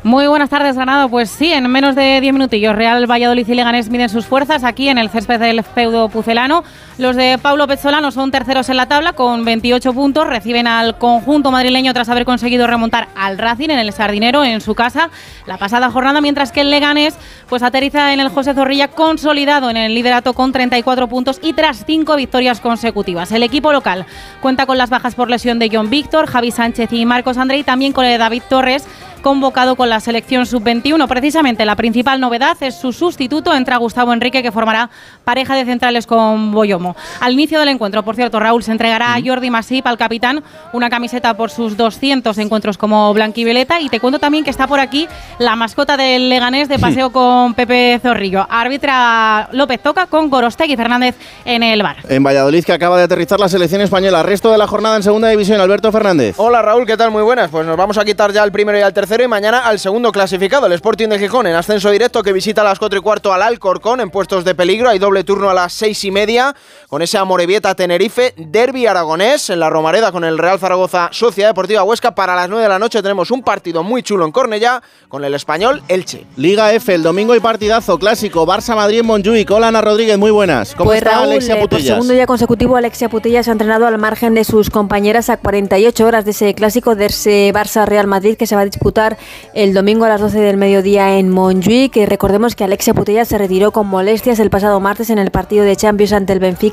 Muy 0.03 0.27
buenas 0.27 0.49
tardes, 0.49 0.75
Granado. 0.77 1.09
Pues 1.09 1.29
sí, 1.29 1.51
en 1.51 1.69
menos 1.69 1.93
de 1.93 2.21
10 2.21 2.31
minutillos, 2.31 2.73
Real 2.73 3.05
Valladolid 3.05 3.45
y 3.45 3.53
Leganés 3.53 3.89
miden 3.89 4.07
sus 4.07 4.25
fuerzas 4.25 4.63
aquí 4.63 4.87
en 4.87 4.97
el 4.97 5.09
césped 5.09 5.41
del 5.41 5.61
feudo 5.61 6.07
pucelano. 6.07 6.63
Los 6.99 7.15
de 7.15 7.37
Pablo 7.41 7.65
Pezzolano 7.65 8.11
son 8.11 8.29
terceros 8.29 8.67
en 8.67 8.75
la 8.75 8.87
tabla 8.87 9.13
con 9.13 9.45
28 9.45 9.93
puntos. 9.93 10.27
Reciben 10.27 10.67
al 10.67 10.97
conjunto 10.97 11.49
madrileño 11.49 11.93
tras 11.93 12.09
haber 12.09 12.25
conseguido 12.25 12.67
remontar 12.67 13.07
al 13.15 13.37
Racing 13.37 13.69
en 13.69 13.79
el 13.79 13.93
Sardinero 13.93 14.43
en 14.43 14.59
su 14.59 14.75
casa 14.75 15.09
la 15.47 15.57
pasada 15.57 15.89
jornada, 15.91 16.19
mientras 16.19 16.51
que 16.51 16.59
el 16.59 16.69
Leganés 16.69 17.17
pues 17.47 17.63
aterriza 17.63 18.11
en 18.11 18.19
el 18.19 18.27
José 18.27 18.53
Zorrilla 18.53 18.89
consolidado 18.89 19.69
en 19.69 19.77
el 19.77 19.95
liderato 19.95 20.33
con 20.33 20.51
34 20.51 21.07
puntos 21.07 21.39
y 21.41 21.53
tras 21.53 21.85
cinco 21.85 22.17
victorias 22.17 22.59
consecutivas. 22.59 23.31
El 23.31 23.43
equipo 23.43 23.71
local 23.71 24.05
cuenta 24.41 24.65
con 24.65 24.77
las 24.77 24.89
bajas 24.89 25.15
por 25.15 25.29
lesión 25.29 25.57
de 25.57 25.69
John 25.71 25.89
Víctor, 25.89 26.27
Javi 26.27 26.51
Sánchez 26.51 26.91
y 26.91 27.05
Marcos 27.05 27.37
André 27.37 27.59
y 27.59 27.63
también 27.63 27.93
con 27.93 28.03
el 28.03 28.11
de 28.11 28.17
David 28.17 28.43
Torres 28.49 28.85
convocado 29.21 29.75
con 29.75 29.89
la 29.89 29.99
selección 29.99 30.45
sub-21. 30.45 31.07
Precisamente 31.07 31.65
la 31.65 31.75
principal 31.75 32.19
novedad 32.19 32.57
es 32.61 32.75
su 32.75 32.93
sustituto, 32.93 33.53
entra 33.53 33.77
Gustavo 33.77 34.13
Enrique, 34.13 34.41
que 34.41 34.51
formará 34.51 34.89
pareja 35.23 35.55
de 35.55 35.65
centrales 35.65 36.07
con 36.07 36.51
Boyomo. 36.51 36.88
Al 37.19 37.33
inicio 37.33 37.59
del 37.59 37.69
encuentro, 37.69 38.03
por 38.03 38.15
cierto, 38.15 38.39
Raúl 38.39 38.63
se 38.63 38.71
entregará 38.71 39.13
a 39.13 39.21
Jordi 39.23 39.49
Masip, 39.49 39.85
al 39.87 39.97
capitán, 39.97 40.43
una 40.73 40.89
camiseta 40.89 41.35
por 41.35 41.49
sus 41.49 41.77
200 41.77 42.37
encuentros 42.37 42.77
como 42.77 43.13
blanquivioleta. 43.13 43.79
Y 43.79 43.89
te 43.89 43.99
cuento 43.99 44.19
también 44.19 44.43
que 44.43 44.49
está 44.49 44.67
por 44.67 44.79
aquí 44.79 45.07
la 45.39 45.55
mascota 45.55 45.97
del 45.97 46.29
Leganés 46.29 46.69
de 46.69 46.79
paseo 46.79 47.11
con 47.11 47.53
Pepe 47.53 47.99
Zorrillo. 48.01 48.45
Arbitra 48.49 49.49
López 49.51 49.81
Toca 49.81 50.07
con 50.07 50.29
Gorostegui 50.29 50.75
Fernández 50.75 51.15
en 51.45 51.63
el 51.63 51.81
bar. 51.83 51.97
En 52.07 52.23
Valladolid, 52.23 52.63
que 52.63 52.73
acaba 52.73 52.97
de 52.97 53.03
aterrizar 53.03 53.39
la 53.39 53.49
selección 53.49 53.81
española. 53.81 54.23
Resto 54.23 54.51
de 54.51 54.57
la 54.57 54.67
jornada 54.67 54.95
en 54.97 55.03
segunda 55.03 55.29
división, 55.29 55.59
Alberto 55.61 55.91
Fernández. 55.91 56.35
Hola 56.37 56.61
Raúl, 56.61 56.85
¿qué 56.85 56.97
tal? 56.97 57.11
Muy 57.11 57.23
buenas. 57.23 57.49
Pues 57.49 57.65
nos 57.65 57.77
vamos 57.77 57.97
a 57.97 58.05
quitar 58.05 58.31
ya 58.31 58.43
el 58.43 58.51
primero 58.51 58.77
y 58.77 58.81
al 58.81 58.93
tercero 58.93 59.23
y 59.23 59.27
mañana 59.27 59.59
al 59.59 59.79
segundo 59.79 60.11
clasificado, 60.11 60.65
el 60.65 60.73
Sporting 60.73 61.07
de 61.07 61.19
Gijón, 61.19 61.47
en 61.47 61.55
ascenso 61.55 61.91
directo 61.91 62.23
que 62.23 62.33
visita 62.33 62.61
a 62.61 62.63
las 62.63 62.79
4 62.79 62.99
y 62.99 63.01
cuarto 63.01 63.33
al 63.33 63.41
Alcorcón 63.41 64.01
en 64.01 64.09
puestos 64.09 64.43
de 64.43 64.55
peligro. 64.55 64.89
Hay 64.89 64.99
doble 64.99 65.23
turno 65.23 65.49
a 65.49 65.53
las 65.53 65.73
6 65.73 66.03
y 66.05 66.11
media 66.11 66.55
con 66.87 67.01
ese 67.01 67.17
Amorebieta 67.17 67.75
Tenerife, 67.75 68.33
Derby 68.37 68.85
Aragonés 68.85 69.49
en 69.49 69.59
la 69.59 69.69
Romareda 69.69 70.11
con 70.11 70.23
el 70.23 70.37
Real 70.37 70.59
Zaragoza 70.59 71.09
Sociedad 71.11 71.49
Deportiva 71.49 71.83
Huesca. 71.83 72.15
Para 72.15 72.35
las 72.35 72.49
9 72.49 72.63
de 72.63 72.69
la 72.69 72.79
noche 72.79 73.01
tenemos 73.01 73.31
un 73.31 73.43
partido 73.43 73.83
muy 73.83 74.03
chulo 74.03 74.25
en 74.25 74.31
Cornellá 74.31 74.81
con 75.07 75.23
el 75.23 75.33
español 75.33 75.81
Elche. 75.87 76.25
Liga 76.37 76.73
F, 76.73 76.93
el 76.93 77.03
domingo 77.03 77.33
hay 77.33 77.39
partidazo 77.39 77.97
clásico, 77.99 78.45
Barça 78.45 78.75
Madrid 78.75 78.99
en 78.99 79.05
Montjuic. 79.05 79.49
Hola 79.51 79.67
Ana 79.69 79.81
Rodríguez, 79.81 80.17
muy 80.17 80.31
buenas. 80.31 80.75
¿Cómo 80.75 80.89
pues 80.89 80.99
está 80.99 81.11
Raúl, 81.11 81.31
Alexia 81.31 81.55
eh, 81.55 81.59
por 81.59 81.69
Putellas? 81.69 81.87
segundo 81.87 82.13
día 82.13 82.25
consecutivo, 82.25 82.75
Alexia 82.75 83.09
Putellas 83.09 83.47
ha 83.47 83.51
entrenado 83.51 83.87
al 83.87 83.97
margen 83.97 84.33
de 84.33 84.43
sus 84.43 84.69
compañeras 84.69 85.29
a 85.29 85.37
48 85.37 86.05
horas 86.05 86.25
de 86.25 86.31
ese 86.31 86.53
clásico 86.53 86.95
de 86.95 87.07
ese 87.07 87.51
Barça-Real 87.53 88.07
Madrid 88.07 88.37
que 88.37 88.47
se 88.47 88.55
va 88.55 88.61
a 88.61 88.65
disputar 88.65 89.17
el 89.53 89.73
domingo 89.73 90.05
a 90.05 90.09
las 90.09 90.21
12 90.21 90.39
del 90.39 90.57
mediodía 90.57 91.17
en 91.17 91.29
Montjuic. 91.29 91.91
Que 91.91 92.05
recordemos 92.05 92.55
que 92.55 92.63
Alexia 92.63 92.93
Putellas 92.93 93.27
se 93.27 93.37
retiró 93.37 93.71
con 93.71 93.87
molestias 93.87 94.39
el 94.39 94.49
pasado 94.49 94.79
martes 94.79 95.09
en 95.09 95.17
el 95.17 95.31
partido 95.31 95.65
de 95.65 95.75
Champions 95.75 96.13
ante 96.13 96.33
el 96.33 96.39
Benfica. 96.39 96.68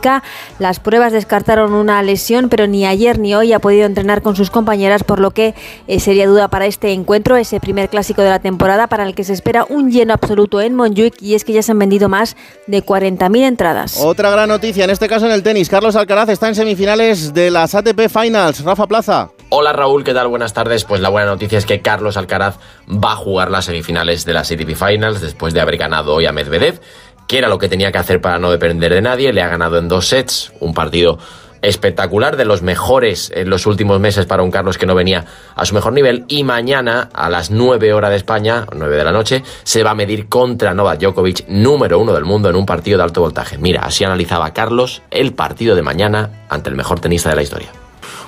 Las 0.58 0.80
pruebas 0.80 1.12
descartaron 1.12 1.72
una 1.72 2.02
lesión, 2.02 2.48
pero 2.48 2.66
ni 2.66 2.86
ayer 2.86 3.18
ni 3.18 3.34
hoy 3.34 3.52
ha 3.52 3.58
podido 3.58 3.86
entrenar 3.86 4.22
con 4.22 4.36
sus 4.36 4.50
compañeras, 4.50 5.04
por 5.04 5.20
lo 5.20 5.30
que 5.30 5.54
eh, 5.86 6.00
sería 6.00 6.26
duda 6.26 6.48
para 6.48 6.66
este 6.66 6.92
encuentro, 6.92 7.36
ese 7.36 7.60
primer 7.60 7.88
clásico 7.88 8.22
de 8.22 8.30
la 8.30 8.38
temporada 8.38 8.86
para 8.86 9.04
el 9.04 9.14
que 9.14 9.24
se 9.24 9.32
espera 9.32 9.66
un 9.68 9.90
lleno 9.90 10.14
absoluto 10.14 10.60
en 10.60 10.74
Montjuic 10.74 11.20
y 11.20 11.34
es 11.34 11.44
que 11.44 11.52
ya 11.52 11.62
se 11.62 11.72
han 11.72 11.78
vendido 11.78 12.08
más 12.08 12.36
de 12.66 12.84
40.000 12.84 13.42
entradas. 13.42 13.98
Otra 14.00 14.30
gran 14.30 14.48
noticia, 14.48 14.84
en 14.84 14.90
este 14.90 15.08
caso 15.08 15.26
en 15.26 15.32
el 15.32 15.42
tenis. 15.42 15.68
Carlos 15.68 15.96
Alcaraz 15.96 16.28
está 16.28 16.48
en 16.48 16.54
semifinales 16.54 17.34
de 17.34 17.50
las 17.50 17.74
ATP 17.74 18.08
Finals. 18.08 18.64
Rafa 18.64 18.86
Plaza. 18.86 19.30
Hola 19.48 19.72
Raúl, 19.72 20.02
¿qué 20.02 20.12
tal? 20.12 20.26
Buenas 20.26 20.52
tardes. 20.52 20.84
Pues 20.84 21.00
la 21.00 21.08
buena 21.08 21.28
noticia 21.28 21.58
es 21.58 21.66
que 21.66 21.80
Carlos 21.80 22.16
Alcaraz 22.16 22.58
va 22.88 23.12
a 23.12 23.16
jugar 23.16 23.50
las 23.50 23.66
semifinales 23.66 24.24
de 24.24 24.32
las 24.32 24.50
ATP 24.50 24.74
Finals 24.74 25.20
después 25.20 25.54
de 25.54 25.60
haber 25.60 25.76
ganado 25.76 26.14
hoy 26.14 26.26
a 26.26 26.32
Medvedev, 26.32 26.80
que 27.26 27.38
era 27.38 27.48
lo 27.48 27.58
que 27.58 27.68
tenía 27.68 27.92
que 27.92 27.98
hacer 27.98 28.20
para 28.20 28.38
no 28.38 28.50
depender 28.50 28.92
de 28.92 29.02
nadie. 29.02 29.32
Le 29.32 29.42
ha 29.42 29.48
ganado 29.48 29.78
en 29.78 29.88
dos 29.88 30.08
sets, 30.08 30.52
un 30.60 30.74
partido 30.74 31.18
espectacular, 31.62 32.36
de 32.36 32.44
los 32.44 32.62
mejores 32.62 33.32
en 33.34 33.50
los 33.50 33.66
últimos 33.66 33.98
meses 33.98 34.26
para 34.26 34.42
un 34.42 34.50
Carlos 34.50 34.78
que 34.78 34.86
no 34.86 34.94
venía 34.94 35.24
a 35.54 35.64
su 35.64 35.74
mejor 35.74 35.92
nivel. 35.92 36.24
Y 36.28 36.44
mañana, 36.44 37.08
a 37.12 37.28
las 37.28 37.50
9 37.50 37.92
horas 37.92 38.10
de 38.10 38.16
España, 38.16 38.66
9 38.74 38.96
de 38.96 39.04
la 39.04 39.12
noche, 39.12 39.42
se 39.64 39.82
va 39.82 39.90
a 39.90 39.94
medir 39.94 40.28
contra 40.28 40.74
Novak 40.74 41.00
Djokovic, 41.00 41.46
número 41.48 41.98
uno 41.98 42.12
del 42.12 42.24
mundo, 42.24 42.48
en 42.48 42.56
un 42.56 42.66
partido 42.66 42.98
de 42.98 43.04
alto 43.04 43.20
voltaje. 43.20 43.58
Mira, 43.58 43.82
así 43.82 44.04
analizaba 44.04 44.52
Carlos 44.52 45.02
el 45.10 45.32
partido 45.32 45.74
de 45.74 45.82
mañana 45.82 46.44
ante 46.48 46.70
el 46.70 46.76
mejor 46.76 47.00
tenista 47.00 47.30
de 47.30 47.36
la 47.36 47.42
historia. 47.42 47.85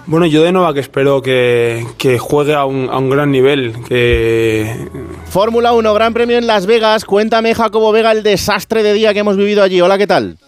Bueno, 0.09 0.25
yo 0.25 0.43
de 0.43 0.53
Nova 0.53 0.73
que 0.73 0.81
espero 0.81 1.21
que, 1.21 1.87
que 1.99 2.19
juegue 2.19 2.55
a 2.55 2.65
un, 2.65 2.89
a 2.89 2.97
un 2.97 3.11
gran 3.11 3.31
nivel, 3.31 3.75
que 3.87 4.89
Fórmula 5.29 5.75
1, 5.75 5.93
Gran 5.93 6.15
Premio 6.15 6.39
en 6.39 6.47
Las 6.47 6.65
Vegas. 6.65 7.05
Cuéntame, 7.05 7.55
Jacobo 7.55 7.93
Vega, 7.93 8.13
el 8.13 8.23
desastre 8.23 8.83
de 8.83 8.95
día 8.95 9.13
que 9.13 9.19
hemos 9.19 9.37
vivido 9.37 9.63
allí. 9.63 9.83
Hola, 9.83 9.99
¿qué 9.99 10.07
tal? 10.07 10.39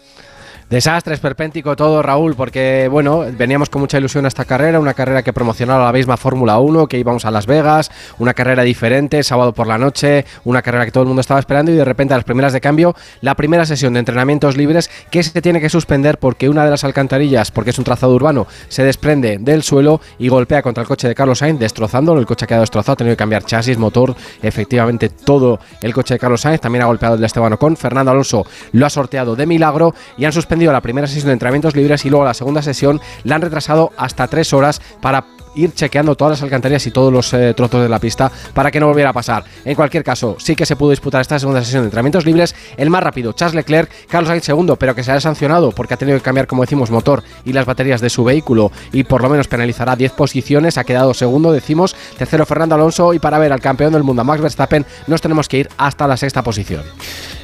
Desastre, 0.71 1.15
esperpéntico 1.15 1.75
todo, 1.75 2.01
Raúl, 2.01 2.37
porque 2.37 2.87
bueno, 2.89 3.25
veníamos 3.37 3.69
con 3.69 3.81
mucha 3.81 3.99
ilusión 3.99 4.25
a 4.25 4.29
esta 4.29 4.45
carrera, 4.45 4.79
una 4.79 4.95
carrera 4.95 5.25
que 5.25 5.33
promocionaba 5.33 5.87
la 5.87 5.93
misma 5.93 6.17
Fórmula 6.17 6.61
1, 6.61 6.87
que 6.87 6.97
íbamos 6.97 7.25
a 7.25 7.33
Las 7.33 7.47
Vegas, 7.47 7.91
una 8.21 8.35
carrera 8.35 8.63
diferente, 8.63 9.25
sábado 9.25 9.53
por 9.53 9.67
la 9.67 9.79
noche, 9.79 10.25
una 10.45 10.63
carrera 10.63 10.85
que 10.85 10.93
todo 10.93 11.03
el 11.03 11.09
mundo 11.09 11.23
estaba 11.23 11.41
esperando 11.41 11.73
y 11.73 11.75
de 11.75 11.85
repente 11.85 12.15
a 12.15 12.19
las 12.19 12.25
primeras 12.25 12.53
de 12.53 12.61
cambio, 12.61 12.95
la 13.21 13.35
primera 13.35 13.67
sesión 13.67 13.95
de 13.95 13.99
entrenamientos 13.99 14.57
libres 14.57 14.93
que 15.11 15.25
se 15.25 15.43
tiene 15.43 15.61
que 15.61 15.69
suspender 15.69 16.19
porque 16.19 16.49
una 16.49 16.65
de 16.65 16.71
las 16.71 16.85
alcantarillas, 16.85 17.51
porque 17.51 17.71
es 17.71 17.79
un 17.79 17.85
trazado 17.85 18.15
urbano, 18.15 18.47
se 18.69 18.85
desprende 18.85 19.39
del 19.41 19.65
suelo 19.65 20.01
y 20.21 20.29
golpea 20.29 20.63
contra 20.63 20.83
el 20.83 20.87
coche 20.89 21.09
de 21.09 21.17
Carlos 21.17 21.41
Sainz, 21.41 21.59
destrozándolo, 21.59 22.21
el 22.21 22.27
coche 22.27 22.45
ha 22.45 22.47
quedado 22.47 22.63
destrozado, 22.63 22.93
ha 22.93 22.97
tenido 22.97 23.15
que 23.15 23.19
cambiar 23.19 23.43
chasis, 23.43 23.77
motor, 23.77 24.15
efectivamente 24.41 25.09
todo 25.09 25.59
el 25.83 25.93
coche 25.93 26.15
de 26.15 26.21
Carlos 26.21 26.43
Sainz, 26.43 26.61
también 26.61 26.85
ha 26.85 26.87
golpeado 26.87 27.17
el 27.17 27.21
de 27.21 27.27
Esteban 27.27 27.55
Ocon, 27.55 27.77
Fernando 27.77 28.13
Alonso 28.13 28.47
lo 28.71 28.87
ha 28.87 28.91
sorteado 28.91 29.35
de 29.35 29.47
milagro 29.47 29.97
y 30.17 30.27
han 30.27 30.33
suspendido 30.33 30.60
la 30.69 30.81
primera 30.81 31.07
sesión 31.07 31.27
de 31.27 31.33
entrenamientos 31.33 31.75
libres 31.75 32.05
y 32.05 32.11
luego 32.11 32.25
la 32.25 32.35
segunda 32.35 32.63
sesión 32.63 33.01
la 33.25 33.37
han 33.37 33.43
retrasado 33.43 33.93
hasta 33.97 34.29
tres 34.29 34.53
horas 34.53 34.81
para 35.01 35.25
ir 35.55 35.75
chequeando 35.75 36.15
todas 36.15 36.33
las 36.33 36.43
alcantarillas 36.43 36.87
y 36.87 36.91
todos 36.91 37.13
los 37.13 37.33
eh, 37.33 37.55
trozos 37.55 37.83
de 37.83 37.89
la 37.89 37.99
pista 37.99 38.31
para 38.55 38.71
que 38.71 38.81
no 38.81 38.87
volviera 38.87 39.11
a 39.11 39.13
pasar. 39.13 39.45
En 39.65 39.75
cualquier 39.75 40.05
caso, 40.05 40.37
sí 40.39 40.55
que 40.55 40.67
se 40.67 40.77
pudo 40.77 40.91
disputar 40.91 41.21
esta 41.21 41.39
segunda 41.39 41.63
sesión 41.63 41.83
de 41.83 41.87
entrenamientos 41.87 42.25
libres. 42.25 42.55
El 42.77 42.91
más 42.91 43.03
rápido, 43.03 43.33
Charles 43.33 43.55
Leclerc, 43.55 43.91
Carlos 44.09 44.29
Sainz 44.29 44.45
segundo, 44.45 44.77
pero 44.77 44.95
que 44.95 45.03
se 45.03 45.13
ha 45.13 45.21
sancionado 45.21 45.73
porque 45.73 45.95
ha 45.95 45.97
tenido 45.97 46.19
que 46.19 46.25
cambiar, 46.25 46.47
como 46.47 46.63
decimos, 46.63 46.91
motor 46.91 47.23
y 47.45 47.53
las 47.53 47.67
baterías 47.67 48.01
de 48.01 48.11
su 48.11 48.25
vehículo 48.25 48.71
y 48.93 49.05
por 49.05 49.23
lo 49.23 49.29
menos 49.29 49.49
penalizará 49.49 49.97
10 49.97 50.13
posiciones. 50.13 50.79
Ha 50.79 50.85
quedado 50.85 51.15
segundo, 51.15 51.53
decimos, 51.53 51.97
tercero 52.17 52.47
Fernando 52.47 52.75
Alonso 52.75 53.15
y 53.15 53.19
para 53.19 53.39
ver 53.39 53.53
al 53.53 53.61
campeón 53.61 53.93
del 53.93 54.03
mundo, 54.03 54.25
Max 54.25 54.41
Verstappen, 54.41 54.87
nos 55.07 55.21
tenemos 55.21 55.49
que 55.49 55.59
ir 55.59 55.69
hasta 55.77 56.07
la 56.07 56.17
sexta 56.17 56.43
posición. 56.43 56.83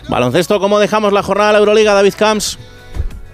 Baloncesto, 0.09 0.61
¿cómo 0.61 0.79
dejamos 0.79 1.13
la 1.13 1.23
jornada 1.23 1.49
de 1.49 1.53
la 1.55 1.59
Euroliga, 1.59 1.95
David 1.95 2.15
Camps? 2.17 2.59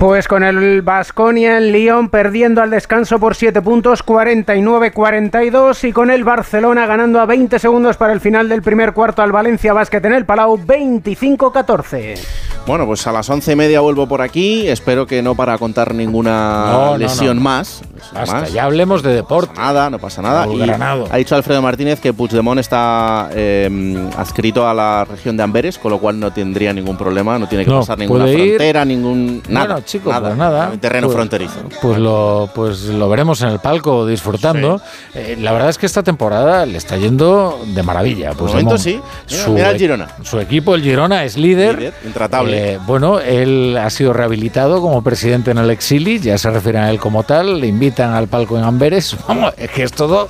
Pues 0.03 0.27
con 0.27 0.43
el 0.43 0.83
Basconia 0.83 1.59
en 1.59 1.71
Lyon 1.71 2.09
perdiendo 2.09 2.61
al 2.61 2.71
descanso 2.71 3.21
por 3.21 3.37
7 3.37 3.63
puntos, 3.63 4.05
49-42 4.05 5.85
y 5.89 5.93
con 5.93 6.11
el 6.11 6.25
Barcelona 6.25 6.87
ganando 6.87 7.21
a 7.21 7.27
20 7.27 7.57
segundos 7.61 7.97
para 7.97 8.13
el 8.13 8.19
final 8.19 8.49
del 8.49 8.63
primer 8.63 8.95
cuarto 8.95 9.23
al 9.23 9.31
Valencia 9.31 9.73
Basket 9.73 10.05
en 10.05 10.15
el 10.15 10.27
Palau, 10.27 10.59
25-14. 10.59 12.19
Bueno, 12.67 12.87
pues 12.87 13.05
a 13.09 13.13
las 13.13 13.29
once 13.29 13.53
y 13.53 13.57
media 13.57 13.81
vuelvo 13.81 14.07
por 14.09 14.23
aquí. 14.23 14.69
Espero 14.69 15.05
que 15.07 15.21
no 15.23 15.35
para 15.37 15.59
contar 15.59 15.95
ninguna 15.95 16.67
No, 16.73 16.97
lesión 16.99 17.37
no. 17.39 17.43
más. 17.43 17.83
Basta, 18.13 18.41
más. 18.41 18.53
ya 18.53 18.65
hablemos 18.65 19.03
de 19.03 19.13
deporte. 19.15 19.53
No 19.57 19.63
nada, 19.63 19.91
no 19.91 19.99
pasa 19.99 20.23
nada. 20.23 20.47
Y 20.49 20.61
ha 20.71 21.17
dicho 21.17 21.35
Alfredo 21.35 21.61
Martínez 21.63 22.01
que 22.01 22.13
Puigdemont 22.13 22.61
está 22.61 23.31
eh, 23.35 24.09
adscrito 24.17 24.67
a 24.69 24.75
la 24.75 25.05
región 25.05 25.37
de 25.37 25.43
Amberes, 25.43 25.77
con 25.79 25.91
lo 25.91 25.99
cual 25.99 26.21
no 26.21 26.33
tendría 26.33 26.73
ningún 26.73 26.97
problema, 26.97 27.37
no 27.39 27.49
tiene 27.49 27.65
que 27.65 27.71
No, 27.71 27.81
pasar 27.81 27.99
ninguna 27.99 28.27
ir- 28.29 28.47
frontera, 28.51 28.85
ningún 28.85 29.43
nada. 29.49 29.67
Bueno, 29.67 29.83
chico, 29.93 30.11
nada, 30.11 30.29
pues 30.29 30.39
nada. 30.39 30.71
En 30.73 30.81
terreno 30.81 31.07
Pues- 31.07 31.17
fronterizo. 31.17 31.61
Pues 31.81 31.99
lo, 31.99 32.51
pues 32.55 32.83
lo 32.85 33.09
veremos 33.09 33.41
en 33.43 33.49
el 33.49 33.59
palco 33.59 34.07
disfrutando. 34.07 34.81
Eh, 35.15 35.37
la 35.41 35.53
verdad 35.53 35.69
es 35.71 35.79
que 35.79 35.87
esta 35.87 36.03
temporada 36.03 36.65
le 36.67 36.79
está 36.79 36.97
yendo 36.97 37.61
de 37.67 37.83
maravilla. 37.83 38.33
Pues 38.33 38.53
momento 38.53 38.79
sí. 38.79 39.01
Mira, 39.31 39.49
mira 39.49 39.71
el 39.71 39.79
Girona. 39.79 40.09
Su 40.23 40.41
equipo, 40.41 40.75
el 40.75 40.83
Girona, 40.83 41.25
es 41.25 41.37
líder. 41.37 41.79
Líder, 41.79 41.95
intratable. 42.05 42.73
Eh, 42.75 42.79
bueno, 42.87 43.21
él 43.21 43.77
ha 43.81 43.91
sido 43.91 44.13
rehabilitado 44.13 44.81
como 44.81 45.03
presidente 45.03 45.51
en 45.51 45.59
el 45.59 45.71
Exili, 45.71 46.19
ya 46.19 46.39
se 46.39 46.51
refieren 46.51 46.83
a 46.83 46.91
él 46.91 46.99
como 46.99 47.23
tal, 47.23 47.61
le 47.61 47.67
invitan 47.67 48.13
al 48.15 48.29
palco 48.29 48.59
en 48.59 48.65
Amberes. 48.65 49.17
Vamos, 49.29 49.53
es 49.57 49.71
que 49.71 49.83
es 49.83 49.93
todo 49.93 50.29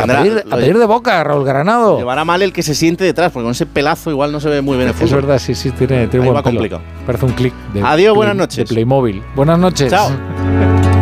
a 0.00 0.06
pedir, 0.06 0.44
a 0.50 0.56
pedir 0.56 0.78
de 0.78 0.84
boca, 0.86 1.22
Raúl 1.24 1.44
Granado. 1.44 1.98
Llevará 1.98 2.24
mal 2.24 2.42
el 2.42 2.52
que 2.52 2.62
se 2.62 2.74
siente 2.74 3.04
detrás, 3.04 3.32
porque 3.32 3.44
con 3.44 3.52
ese 3.52 3.66
pelazo 3.66 4.10
igual 4.10 4.32
no 4.32 4.40
se 4.40 4.48
ve 4.48 4.60
muy 4.62 4.76
bien 4.76 4.88
el 4.88 4.94
Es 4.94 5.00
fútbol. 5.00 5.22
verdad, 5.22 5.38
sí, 5.38 5.54
sí, 5.54 5.70
tiene, 5.70 6.06
tiene 6.08 6.24
Ahí 6.26 6.30
buen 6.30 6.36
va 6.36 6.42
pelo. 6.42 6.56
complicado. 6.58 6.82
Parece 7.06 7.24
un 7.26 7.32
clic 7.32 7.52
de, 7.72 7.80
Adiós, 7.80 7.94
Play- 8.12 8.16
buenas 8.16 8.36
noches. 8.36 8.56
de 8.56 8.64
Playmobil. 8.64 9.22
Buenas 9.36 9.58
noches. 9.58 9.90
Chao. 9.90 10.10